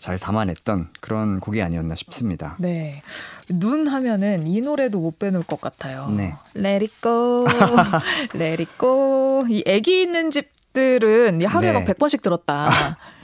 [0.02, 2.56] 잘 담아냈던 그런 곡이 아니었나 싶습니다.
[2.58, 3.04] 네.
[3.48, 6.10] 눈 하면은 이 노래도 못 빼놓을 것 같아요.
[6.10, 6.34] 네.
[6.56, 7.46] Let it go.
[8.34, 9.46] Let it go.
[9.48, 11.80] 이 애기 있는 집 들은 하루에 네.
[11.80, 12.70] 막 100번씩 들었다.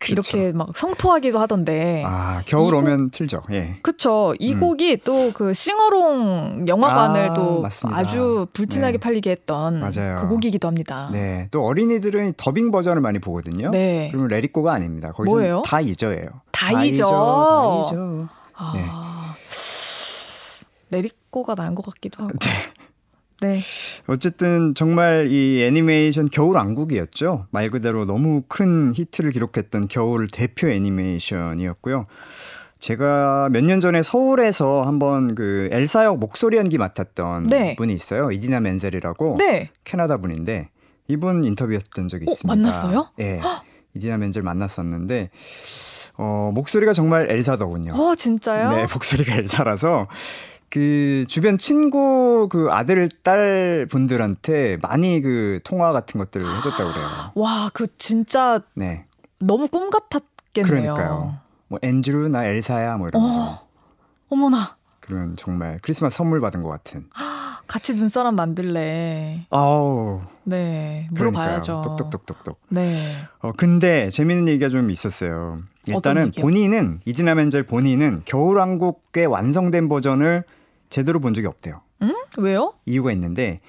[0.00, 0.36] 그렇죠.
[0.36, 2.02] 이렇게 막 성토하기도 하던데.
[2.06, 3.42] 아, 겨울 오면 곡, 틀죠.
[3.52, 3.76] 예.
[3.82, 4.34] 그쵸.
[4.38, 4.60] 이 음.
[4.60, 7.98] 곡이 또 그 싱어롱 영화관을 아, 또 맞습니다.
[7.98, 8.98] 아주 불티나게 네.
[8.98, 10.16] 팔리게 했던 맞아요.
[10.16, 11.10] 그 곡이기도 합니다.
[11.12, 11.48] 네.
[11.50, 13.70] 또 어린이들은 더빙 버전을 많이 보거든요.
[13.70, 14.08] 네.
[14.10, 15.12] 그러면 레리코가 아닙니다.
[15.12, 15.62] 거기서 뭐예요?
[15.64, 16.26] 다 잊어예요.
[16.50, 17.04] 다, 다 잊어.
[17.04, 18.28] 다 잊어.
[18.54, 18.72] 아.
[18.74, 18.84] 네.
[20.90, 22.32] 레리코가 나은 것 같기도 하고.
[22.38, 22.48] 네.
[23.40, 23.60] 네.
[24.06, 27.46] 어쨌든 정말 이 애니메이션 겨울 왕국이었죠.
[27.50, 32.06] 말 그대로 너무 큰 히트를 기록했던 겨울 대표 애니메이션이었고요.
[32.78, 37.76] 제가 몇 년 전에 서울에서 한번 그 엘사 역 목소리 연기 맡았던 네.
[37.76, 38.30] 분이 있어요.
[38.30, 39.70] 이디나 멘젤이라고 네.
[39.84, 40.70] 캐나다 분인데
[41.08, 42.54] 이분 인터뷰했던 적이 어, 있습니다.
[42.56, 43.08] 만났어요?
[43.18, 43.24] 예.
[43.34, 43.40] 네.
[43.94, 45.30] 이디나 멘젤 만났었는데
[46.16, 47.92] 어, 목소리가 정말 엘사더군요.
[47.94, 48.70] 어, 진짜요?
[48.72, 50.06] 네, 목소리가 엘사라서
[50.70, 57.06] 그 주변 친구 그 아들 딸 분들한테 많이 그 통화 같은 것들을 해줬다고 그래요.
[57.34, 59.04] 와, 그 진짜 네.
[59.40, 60.94] 너무 꿈 같았겠네요.
[60.94, 61.38] 그러니까요.
[61.66, 63.66] 뭐 앤드루 나 엘사야 뭐 이런 어,
[64.28, 64.76] 어머나.
[65.00, 67.06] 그러면 정말 크리스마스 선물 받은 것 같은.
[67.66, 69.46] 같이 눈사람 만들래.
[69.50, 70.20] 아우.
[70.44, 71.82] 네, 물어봐야죠.
[71.84, 72.60] 똑똑똑똑똑.
[72.68, 72.96] 네.
[73.40, 75.60] 어 근데 재밌는 얘기가 좀 있었어요.
[75.86, 80.44] 일단은 본인은 이디나 멘젤 본인은 겨울왕국의 완성된 버전을
[80.90, 81.80] 제대로 본 적이 없대요.
[82.02, 82.14] 음?
[82.38, 82.74] 왜요?
[82.84, 83.60] 이유가 있는데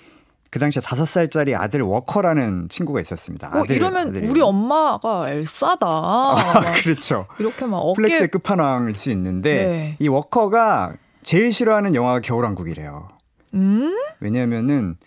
[0.49, 3.47] 그 당시에 다섯 살짜리 아들 워커라는 친구가 있었습니다.
[3.53, 4.27] 어, 아들, 이러면 아들이.
[4.27, 5.87] 우리 엄마가 엘사다.
[5.87, 7.27] 아, 그렇죠.
[7.39, 8.01] 이렇게 막 어깨...
[8.01, 9.95] flex의 끝판왕일 수 있는데 네.
[9.99, 13.07] 이 워커가 제일 싫어하는 영화가 겨울왕국이래요.
[13.53, 13.95] 음?
[14.19, 14.97] 왜냐면은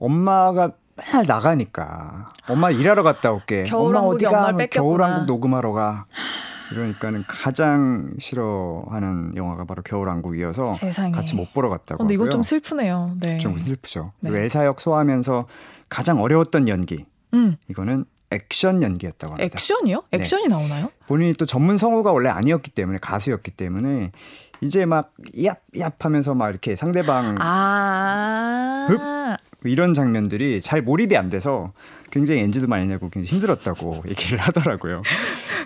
[0.00, 3.64] 엄마가 맨날 나가니까 엄마 일하러 갔다 올게.
[3.72, 4.56] 엄마 어디가?
[4.70, 6.06] 겨울왕국 녹음하러 가.
[6.72, 11.12] 이러니까는 가장 싫어하는 영화가 바로 겨울왕국이어서 세상에.
[11.12, 11.98] 같이 못 보러 갔다고.
[11.98, 13.16] 근데 이거 좀 슬프네요.
[13.20, 13.38] 네.
[13.38, 14.12] 좀 슬프죠.
[14.20, 14.30] 네.
[14.30, 15.46] 그리고 엘사 역 소화하면서
[15.88, 17.04] 가장 어려웠던 연기.
[17.34, 17.56] 음.
[17.68, 19.44] 이거는 액션 연기였다고 합니다.
[19.44, 20.04] 액션이요?
[20.10, 20.18] 네.
[20.18, 20.48] 액션이 네.
[20.48, 20.90] 나오나요?
[21.06, 24.12] 본인이 또 전문 성우가 원래 아니었기 때문에 가수였기 때문에
[24.60, 31.72] 이제 막 이압이압 하면서 막 이렇게 상대방 아~ 흡 이런 장면들이 잘 몰입이 안 돼서
[32.10, 35.02] 굉장히 엔지도 많이 내고 굉장히 힘들었다고 얘기를 하더라고요.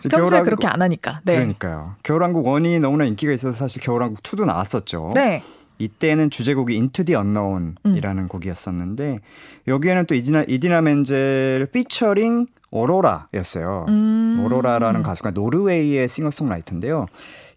[0.08, 1.20] 평소에 겨울왕국, 그렇게 안 하니까.
[1.24, 1.36] 네.
[1.36, 1.96] 그러니까요.
[2.02, 5.10] 겨울왕국 1이 너무나 인기가 있어서 사실 겨울왕국 2도 나왔었죠.
[5.14, 5.42] 네.
[5.78, 8.28] 이때는 주제곡이 Into the Unknown이라는 음.
[8.28, 9.18] 곡이었었는데
[9.66, 13.86] 여기에는 또 이디나 이디나 멘젤 피처링 오로라였어요.
[13.88, 14.42] 음.
[14.44, 17.06] 오로라라는 가수가 노르웨이의 싱어송라이터인데요.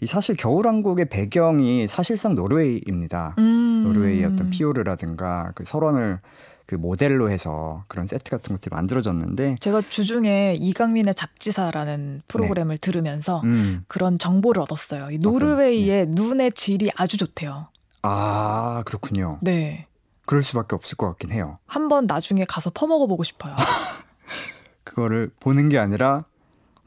[0.01, 3.35] 이 사실 겨울왕국의 배경이 사실상 노르웨이입니다.
[3.39, 3.81] 음.
[3.83, 6.19] 노르웨이의 어떤 피오르라든가 그 설원을
[6.67, 12.81] 그 모델로 해서 그런 세트 같은 것들이 만들어졌는데 제가 주중에 이강민의 잡지사라는 프로그램을 네.
[12.81, 13.85] 들으면서 음.
[13.87, 15.09] 그런 정보를 얻었어요.
[15.09, 16.11] 이 노르웨이의 네.
[16.13, 17.69] 눈의 질이 아주 좋대요.
[18.01, 19.39] 아 그렇군요.
[19.41, 19.87] 네.
[20.25, 21.57] 그럴 수밖에 없을 것 같긴 해요.
[21.65, 23.55] 한번 나중에 가서 퍼먹어 보고 싶어요.
[24.83, 26.25] 그거를 보는 게 아니라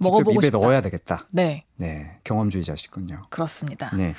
[0.03, 0.59] 직접 입에 싶다.
[0.59, 1.27] 넣어야 되겠다.
[1.33, 1.65] 네.
[1.77, 2.19] 네.
[2.25, 3.23] 경험주의자시군요.
[3.29, 3.95] 그렇습니다.
[3.95, 4.15] 네.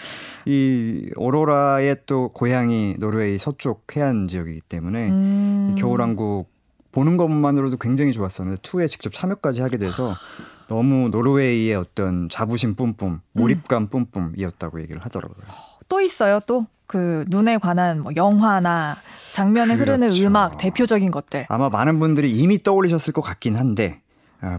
[0.45, 5.75] 이 오로라의 또 고향이 노르웨이 서쪽 해안 지역이기 때문에 음...
[5.77, 6.49] 겨울왕국
[6.91, 10.11] 보는 것만으로도 굉장히 좋았었는데 투에 직접 참여까지 하게 돼서
[10.67, 15.45] 너무 노르웨이의 어떤 자부심 뿜뿜, 몰입감 뿜뿜이었다고 얘기를 하더라고요.
[15.87, 16.67] 또 있어요, 또?
[16.87, 18.97] 그 눈에 관한 뭐 영화나
[19.31, 19.93] 장면에 그렇죠.
[19.93, 21.45] 흐르는 음악 대표적인 것들.
[21.47, 24.10] 아마 많은 분들이 이미 떠올리셨을 것 같긴 한데 어,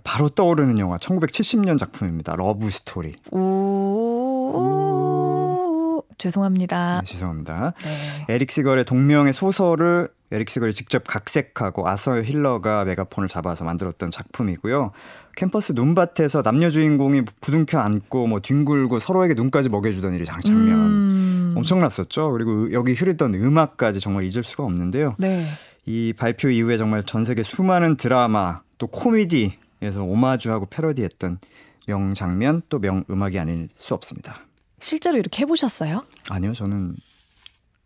[0.04, 2.36] 바로 떠오르는 영화 1970년 작품입니다.
[2.36, 3.14] Love Story.
[3.32, 4.52] 오,
[6.18, 7.00] 죄송합니다.
[7.00, 7.72] 네, 죄송합니다.
[7.82, 7.90] 네.
[8.28, 14.92] 에릭 시걸의 동명의 소설을 에릭 시걸이 직접 각색하고 아서 힐러가 메가폰을 잡아서 만들었던 작품이고요.
[15.36, 21.54] 캠퍼스 눈밭에서 남녀 주인공이 부둥켜 안고 뭐 뒹굴고 서로에게 눈까지 먹여주던 일이 장면 음.
[21.56, 22.32] 엄청났었죠.
[22.32, 25.16] 그리고 여기 흐르던 음악까지 정말 잊을 수가 없는데요.
[25.18, 25.44] 네.
[25.84, 31.38] 이 발표 이후에 정말 전 세계 수많은 드라마 또 코미디 에서 오마주하고 패러디했던
[31.86, 34.42] 명장면 또 명음악이 아닐 수 없습니다.
[34.78, 36.04] 실제로 이렇게 해보셨어요?
[36.28, 36.96] 아니요, 저는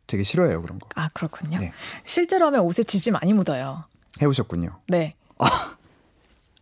[0.06, 0.88] 되게 싫어해요 그런 거.
[0.94, 1.58] 아 그렇군요.
[1.58, 1.72] 네.
[2.04, 3.84] 실제로 하면 옷에 지지 많이 묻어요.
[4.20, 4.78] 해보셨군요.
[4.88, 5.14] 네.
[5.38, 5.74] 아.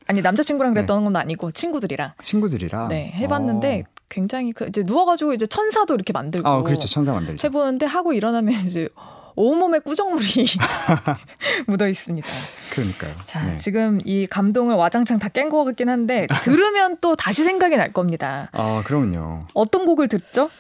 [0.06, 1.04] 아니 남자친구랑 그랬던 네.
[1.04, 2.12] 건 아니고 친구들이랑.
[2.22, 2.88] 친구들이랑.
[2.88, 3.90] 네 해봤는데 어.
[4.08, 6.48] 굉장히 그 이제 누워가지고 이제 천사도 이렇게 만들고.
[6.48, 7.44] 아 그렇죠 천사 만들죠.
[7.46, 8.88] 해보는데 하고 일어나면 이제
[9.36, 10.24] 온몸에 꾸정물이
[11.66, 12.28] 묻어 있습니다.
[12.72, 13.14] 그러니까요.
[13.24, 13.56] 자, 네.
[13.56, 18.48] 지금 이 감동을 와장창 다 깬 것 같긴 한데 들으면 또 다시 생각이 날 겁니다.
[18.52, 19.40] 아, 그럼요.
[19.54, 20.50] 어떤 곡을 듣죠?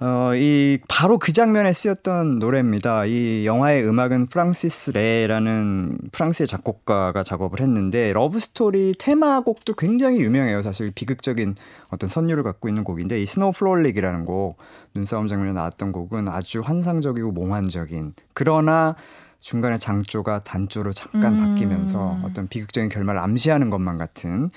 [0.00, 3.04] 어, 이 바로 그 장면에 쓰였던 노래입니다.
[3.04, 10.62] 이 영화의 음악은 프랑시스 레라는 프랑스의 작곡가가 작업을 했는데 Love Story 테마곡도 굉장히 유명해요.
[10.62, 11.54] 사실 비극적인
[11.90, 14.56] 어떤 선율을 갖고 있는 곡인데 이 Snow Frolic이라는 곡
[14.94, 18.96] 눈싸움 장면에 나왔던 곡은 아주 환상적이고 몽환적인 그러나
[19.38, 21.38] 중간에 장조가 단조로 잠깐 음.
[21.38, 24.50] 바뀌면서 어떤 비극적인 결말을 암시하는 것만 같은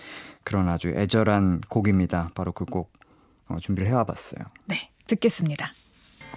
[0.44, 2.32] 그런 아주 애절한 곡입니다.
[2.34, 2.92] 바로 그곡
[3.50, 4.44] 어, 준비를 해와봤어요.
[4.66, 4.90] 네.
[5.08, 5.68] 듣겠습니다.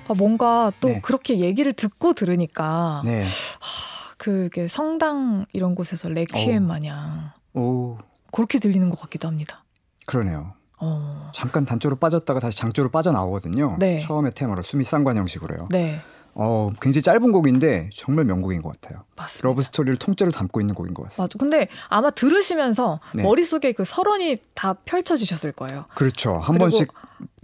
[0.09, 1.01] 아, 뭔가 또 네.
[1.01, 3.25] 그렇게 얘기를 듣고 들으니까 네.
[3.25, 6.67] 하, 그게 성당 이런 곳에서 레퀴엠 어.
[6.67, 7.99] 마냥 오.
[8.33, 9.65] 그렇게 들리는 것 같기도 합니다.
[10.07, 10.55] 그러네요.
[10.79, 11.31] 어.
[11.35, 13.77] 잠깐 단조로 빠졌다가 다시 장조로 빠져나오거든요.
[13.79, 14.01] 네.
[14.01, 15.69] 처음에 테마로 수미 쌍관 형식으로요.
[15.71, 16.01] 네.
[16.35, 19.05] 어, 굉장히 짧은 곡인데 정말 명곡인 것 같아요.
[19.17, 19.49] 맞습니다.
[19.49, 21.25] Love Story를 통째로 담고 있는 곡인 것 같습니다.
[21.25, 21.39] 맞아.
[21.39, 23.23] 근데 아마 들으시면서 네.
[23.23, 25.87] 머릿속에 그 설원이 다 펼쳐지셨을 거예요.
[25.95, 26.39] 그렇죠.
[26.39, 26.93] 한 번씩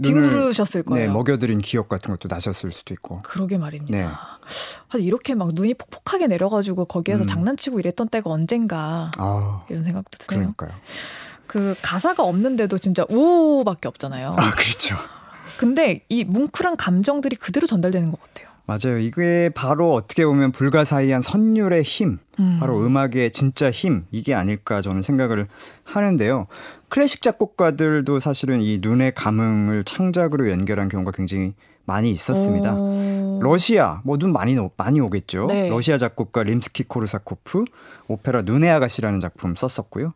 [0.03, 1.07] 뒹구르셨을 네, 거예요.
[1.09, 3.22] 네, 먹여드린 기억 같은 것도 나셨을 수도 있고.
[3.22, 3.99] 그러게 말입니다.
[3.99, 5.03] 네.
[5.03, 7.26] 이렇게 막 눈이 폭폭하게 내려가지고 거기에서 음.
[7.26, 10.55] 장난치고 이랬던 때가 언젠가 아, 이런 생각도 드네요.
[10.57, 10.70] 그러니까요.
[11.47, 14.37] 그 가사가 없는데도 진짜 우밖에 없잖아요.
[14.39, 14.97] 아 그렇죠.
[15.59, 18.45] 근데 이 뭉클한 감정들이 그대로 전달되는 것 같아요.
[18.67, 18.99] 맞아요.
[18.99, 22.57] 이게 바로 어떻게 보면 불가사의한 선율의 힘, 음.
[22.59, 25.47] 바로 음악의 진짜 힘, 이게 아닐까 저는 생각을
[25.85, 26.49] 하는데요.
[26.89, 31.53] 클래식 작곡가들도 사실은 이 눈의 감흥을 창작으로 연결한 경우가 굉장히
[31.85, 32.75] 많이 있었습니다.
[32.75, 33.39] 오.
[33.41, 35.47] 러시아, 뭐 눈 많이, 많이 오겠죠.
[35.47, 35.69] 네.
[35.69, 37.64] 러시아 작곡가 림스키 코르사코프,
[38.09, 40.14] 오페라 눈의 아가씨라는 작품 썼었고요.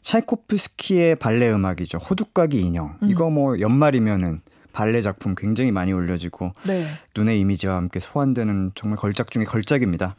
[0.00, 1.98] 차이코프스키의 발레 음악이죠.
[1.98, 2.96] 호두까기 인형.
[3.02, 3.10] 음.
[3.10, 4.40] 이거 뭐 연말이면은
[4.74, 6.84] 발레 작품 굉장히 많이 올려지고 네.
[7.16, 10.16] 눈의 이미지와 함께 소환되는 정말 걸작 중의 걸작입니다.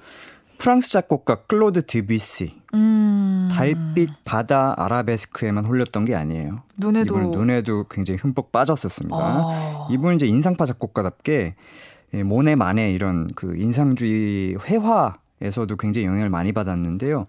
[0.57, 3.49] 프랑스 작곡가 클로드 드뷔시 음.
[3.51, 6.63] 달빛 바다 아라베스크에만 홀렸던 게 아니에요.
[6.77, 9.17] 눈에도 이분 눈에도 굉장히 흠뻑 빠졌었습니다.
[9.17, 9.87] 아.
[9.91, 11.55] 이분은 이제 인상파 작곡가답게
[12.23, 17.27] 모네 만의 이런 그 인상주의 회화에서도 굉장히 영향을 많이 받았는데요.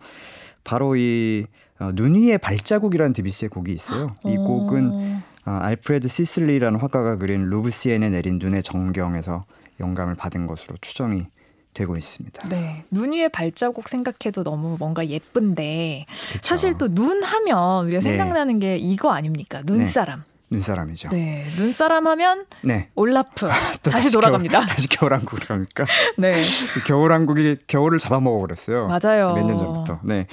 [0.62, 1.46] 바로 이
[1.78, 4.16] 어, 눈 위의 발자국이라는 드비스의 곡이 있어요.
[4.24, 9.42] 이 곡은 어, 알프레드 시슬리라는 화가가 그린 루브시엔에 내린 눈의 정경에서
[9.80, 11.26] 영감을 받은 것으로 추정이
[11.74, 12.48] 되고 있습니다.
[12.48, 12.84] 네.
[12.90, 16.40] 눈 위에 발자국 생각해도 너무 뭔가 예쁜데 그쵸.
[16.42, 18.08] 사실 또 눈 하면 우리가 네.
[18.08, 19.62] 생각나는 게 이거 아닙니까?
[19.64, 20.20] 눈사람.
[20.20, 20.35] 네.
[20.48, 21.08] 눈사람이죠.
[21.08, 22.88] 네, 눈사람 하면 네.
[22.94, 24.60] 올라프 다시, 다시 돌아갑니다.
[24.60, 25.86] 겨울, 다시 겨울왕국으로 갑니까?
[26.18, 26.40] 네.
[26.86, 28.86] 겨울왕국이 겨울을 잡아먹어 버렸어요.
[28.86, 29.34] 맞아요.
[29.34, 30.00] 몇 년 전부터.
[30.04, 30.26] 네,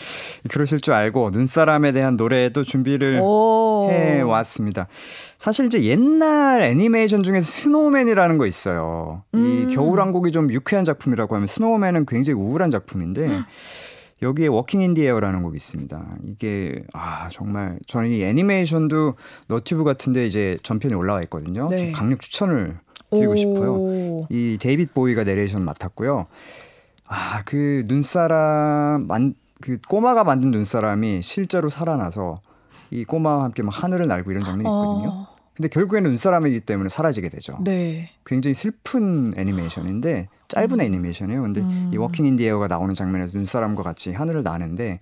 [0.49, 4.87] 그러실 줄 알고 눈사람에 대한 노래도 준비를 해 왔습니다.
[5.39, 9.23] 사실 이제 옛날 애니메이션 중에 Snowman이라는 거 있어요.
[9.33, 9.67] 음.
[9.69, 13.41] 이 겨울왕국이 좀 유쾌한 작품이라고 하면 Snowman은 굉장히 우울한 작품인데.
[14.21, 14.25] 음.
[14.25, 16.05] 여기에 Walking in the Air라는 곡이 있습니다.
[16.25, 19.15] 이게 아 정말 저는 이 애니메이션도
[19.47, 21.67] 너튜브 같은데 이제 전편이 올라와 있거든요.
[21.69, 21.91] 네.
[21.91, 22.77] 강력 추천을
[23.11, 23.35] 드리고 오.
[23.35, 24.27] 싶어요.
[24.29, 26.27] 이 데이빗 보위가 내레이션 맡았고요.
[27.07, 29.33] 아 그 눈사람 만
[29.63, 32.41] 그 꼬마가 만든 눈사람이 실제로 살아나서
[32.91, 35.09] 이 꼬마와 함께 막 하늘을 날고 이런 장면이 있거든요.
[35.09, 35.32] 어.
[35.55, 37.59] 근데 결국에는 눈사람이기 때문에 사라지게 되죠.
[37.63, 38.09] 네.
[38.25, 40.81] 굉장히 슬픈 애니메이션인데 짧은 음.
[40.81, 41.41] 애니메이션이에요.
[41.41, 41.91] 근데 음.
[41.93, 44.99] 이 Walking in the Air가 나오는 장면에서 눈사람과 같이 하늘을 나는데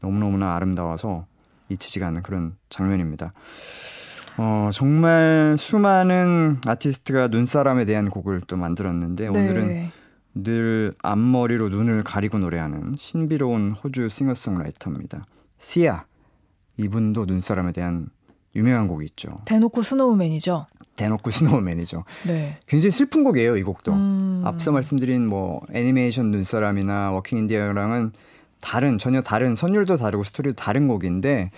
[0.00, 1.26] 너무너무나 아름다워서
[1.68, 3.32] 잊히지가 않는 그런 장면입니다.
[4.38, 9.38] 어, 정말 수많은 아티스트가 눈사람에 대한 곡을 또 만들었는데 네.
[9.38, 9.90] 오늘은
[10.34, 15.26] 늘 앞머리로 눈을 가리고 노래하는 신비로운 호주 싱어송라이터입니다.
[15.58, 16.04] 시아
[16.78, 18.08] 이분도 눈사람에 대한
[18.54, 19.40] 유명한 곡이 있죠.
[19.44, 20.66] 대놓고 Snowman이죠.
[20.96, 22.04] 대놓고 Snowman이죠.
[22.26, 22.58] 네.
[22.66, 23.92] 굉장히 슬픈 곡이에요, 이 곡도.
[23.92, 24.42] 음.
[24.44, 28.12] 앞서 말씀드린 뭐 애니메이션 눈사람이나 Walking in the Air랑은
[28.60, 31.50] 다른 전혀 다른 선율도 다르고 스토리도 다른 곡인데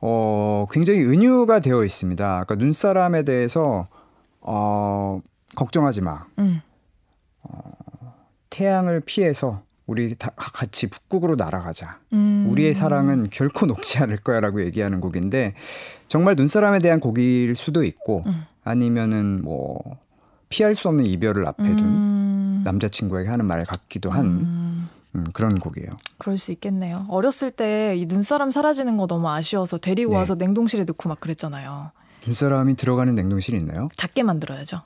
[0.00, 2.24] 어 굉장히 은유가 되어 있습니다.
[2.24, 3.88] 그러니까 눈사람에 대해서
[4.40, 5.20] 어
[5.54, 6.24] 걱정하지 마.
[6.38, 6.62] 음.
[7.42, 8.14] 어,
[8.50, 11.98] 태양을 피해서 우리 다 같이 북극으로 날아가자.
[12.12, 12.46] 음.
[12.50, 15.54] 우리의 사랑은 결코 녹지 않을 거야라고 얘기하는 곡인데
[16.08, 18.44] 정말 눈사람에 대한 곡일 수도 있고 음.
[18.64, 19.78] 아니면은 뭐
[20.48, 22.62] 피할 수 없는 이별을 앞에 둔 음.
[22.64, 24.88] 남자친구에게 하는 말 같기도 한 음.
[25.14, 25.90] 음, 그런 곡이에요.
[26.18, 27.04] 그럴 수 있겠네요.
[27.08, 30.18] 어렸을 때 이 눈사람 사라지는 거 너무 아쉬워서 데리고 네.
[30.18, 31.90] 와서 냉동실에 넣고 막 그랬잖아요.
[32.26, 33.88] 눈사람이 들어가는 냉동실이 있나요?
[33.96, 34.82] 작게 만들어야죠.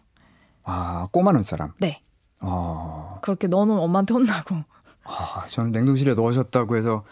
[0.64, 1.72] 아, 꼬마 눈사람?
[1.78, 2.02] 네.
[2.40, 3.18] 어...
[3.22, 4.56] 그렇게 넣어놓으면 엄마한테 혼나고.
[5.06, 7.04] 아, 저는 냉동실에 넣으셨다고 해서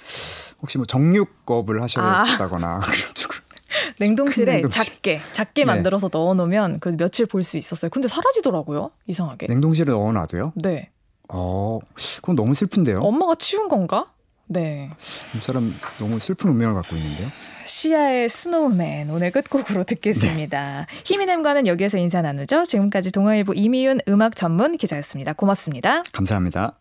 [0.62, 2.80] 혹시 뭐 정육업을 하셨다거나 아.
[2.84, 3.40] 그런 쪽으로.
[3.99, 4.84] 냉동실에 냉동실.
[4.84, 5.66] 작게 작게 네.
[5.66, 7.90] 만들어서 넣어놓으면 그 며칠 볼 수 있었어요.
[7.90, 8.90] 근데 사라지더라고요.
[9.07, 9.47] 이상하게.
[9.49, 10.53] 냉동실에 넣어놔도요?
[10.57, 10.90] 네.
[11.28, 11.78] 어,
[12.16, 13.01] 그건 너무 슬픈데요.
[13.01, 14.07] 엄마가 치운 건가?
[14.47, 14.90] 네.
[15.34, 17.28] 이 사람 너무 슬픈 운명을 갖고 있는데요.
[17.66, 20.80] 시아의 Snowman 오늘 끝곡으로 듣겠습니다.
[20.80, 20.86] 네.
[21.05, 22.64] 희미넴과는 여기에서 인사 나누죠.
[22.64, 25.32] 지금까지 동아일보 임희윤 음악 전문 기자였습니다.
[25.32, 26.03] 고맙습니다.
[26.12, 26.74] 감사합니다.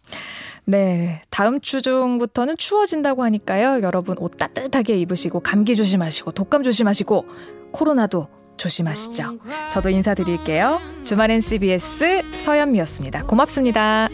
[0.65, 1.21] 네.
[1.29, 3.81] 다음 주 중부터는 추워진다고 하니까요.
[3.83, 7.25] 여러분 옷 따뜻하게 입으시고 감기 조심하시고 독감 조심하시고
[7.71, 9.39] 코로나도 조심하시죠.
[9.71, 10.79] 저도 인사드릴게요.
[11.03, 13.23] 주말엔 CBS 서현미였습니다.
[13.23, 14.07] 고맙습니다.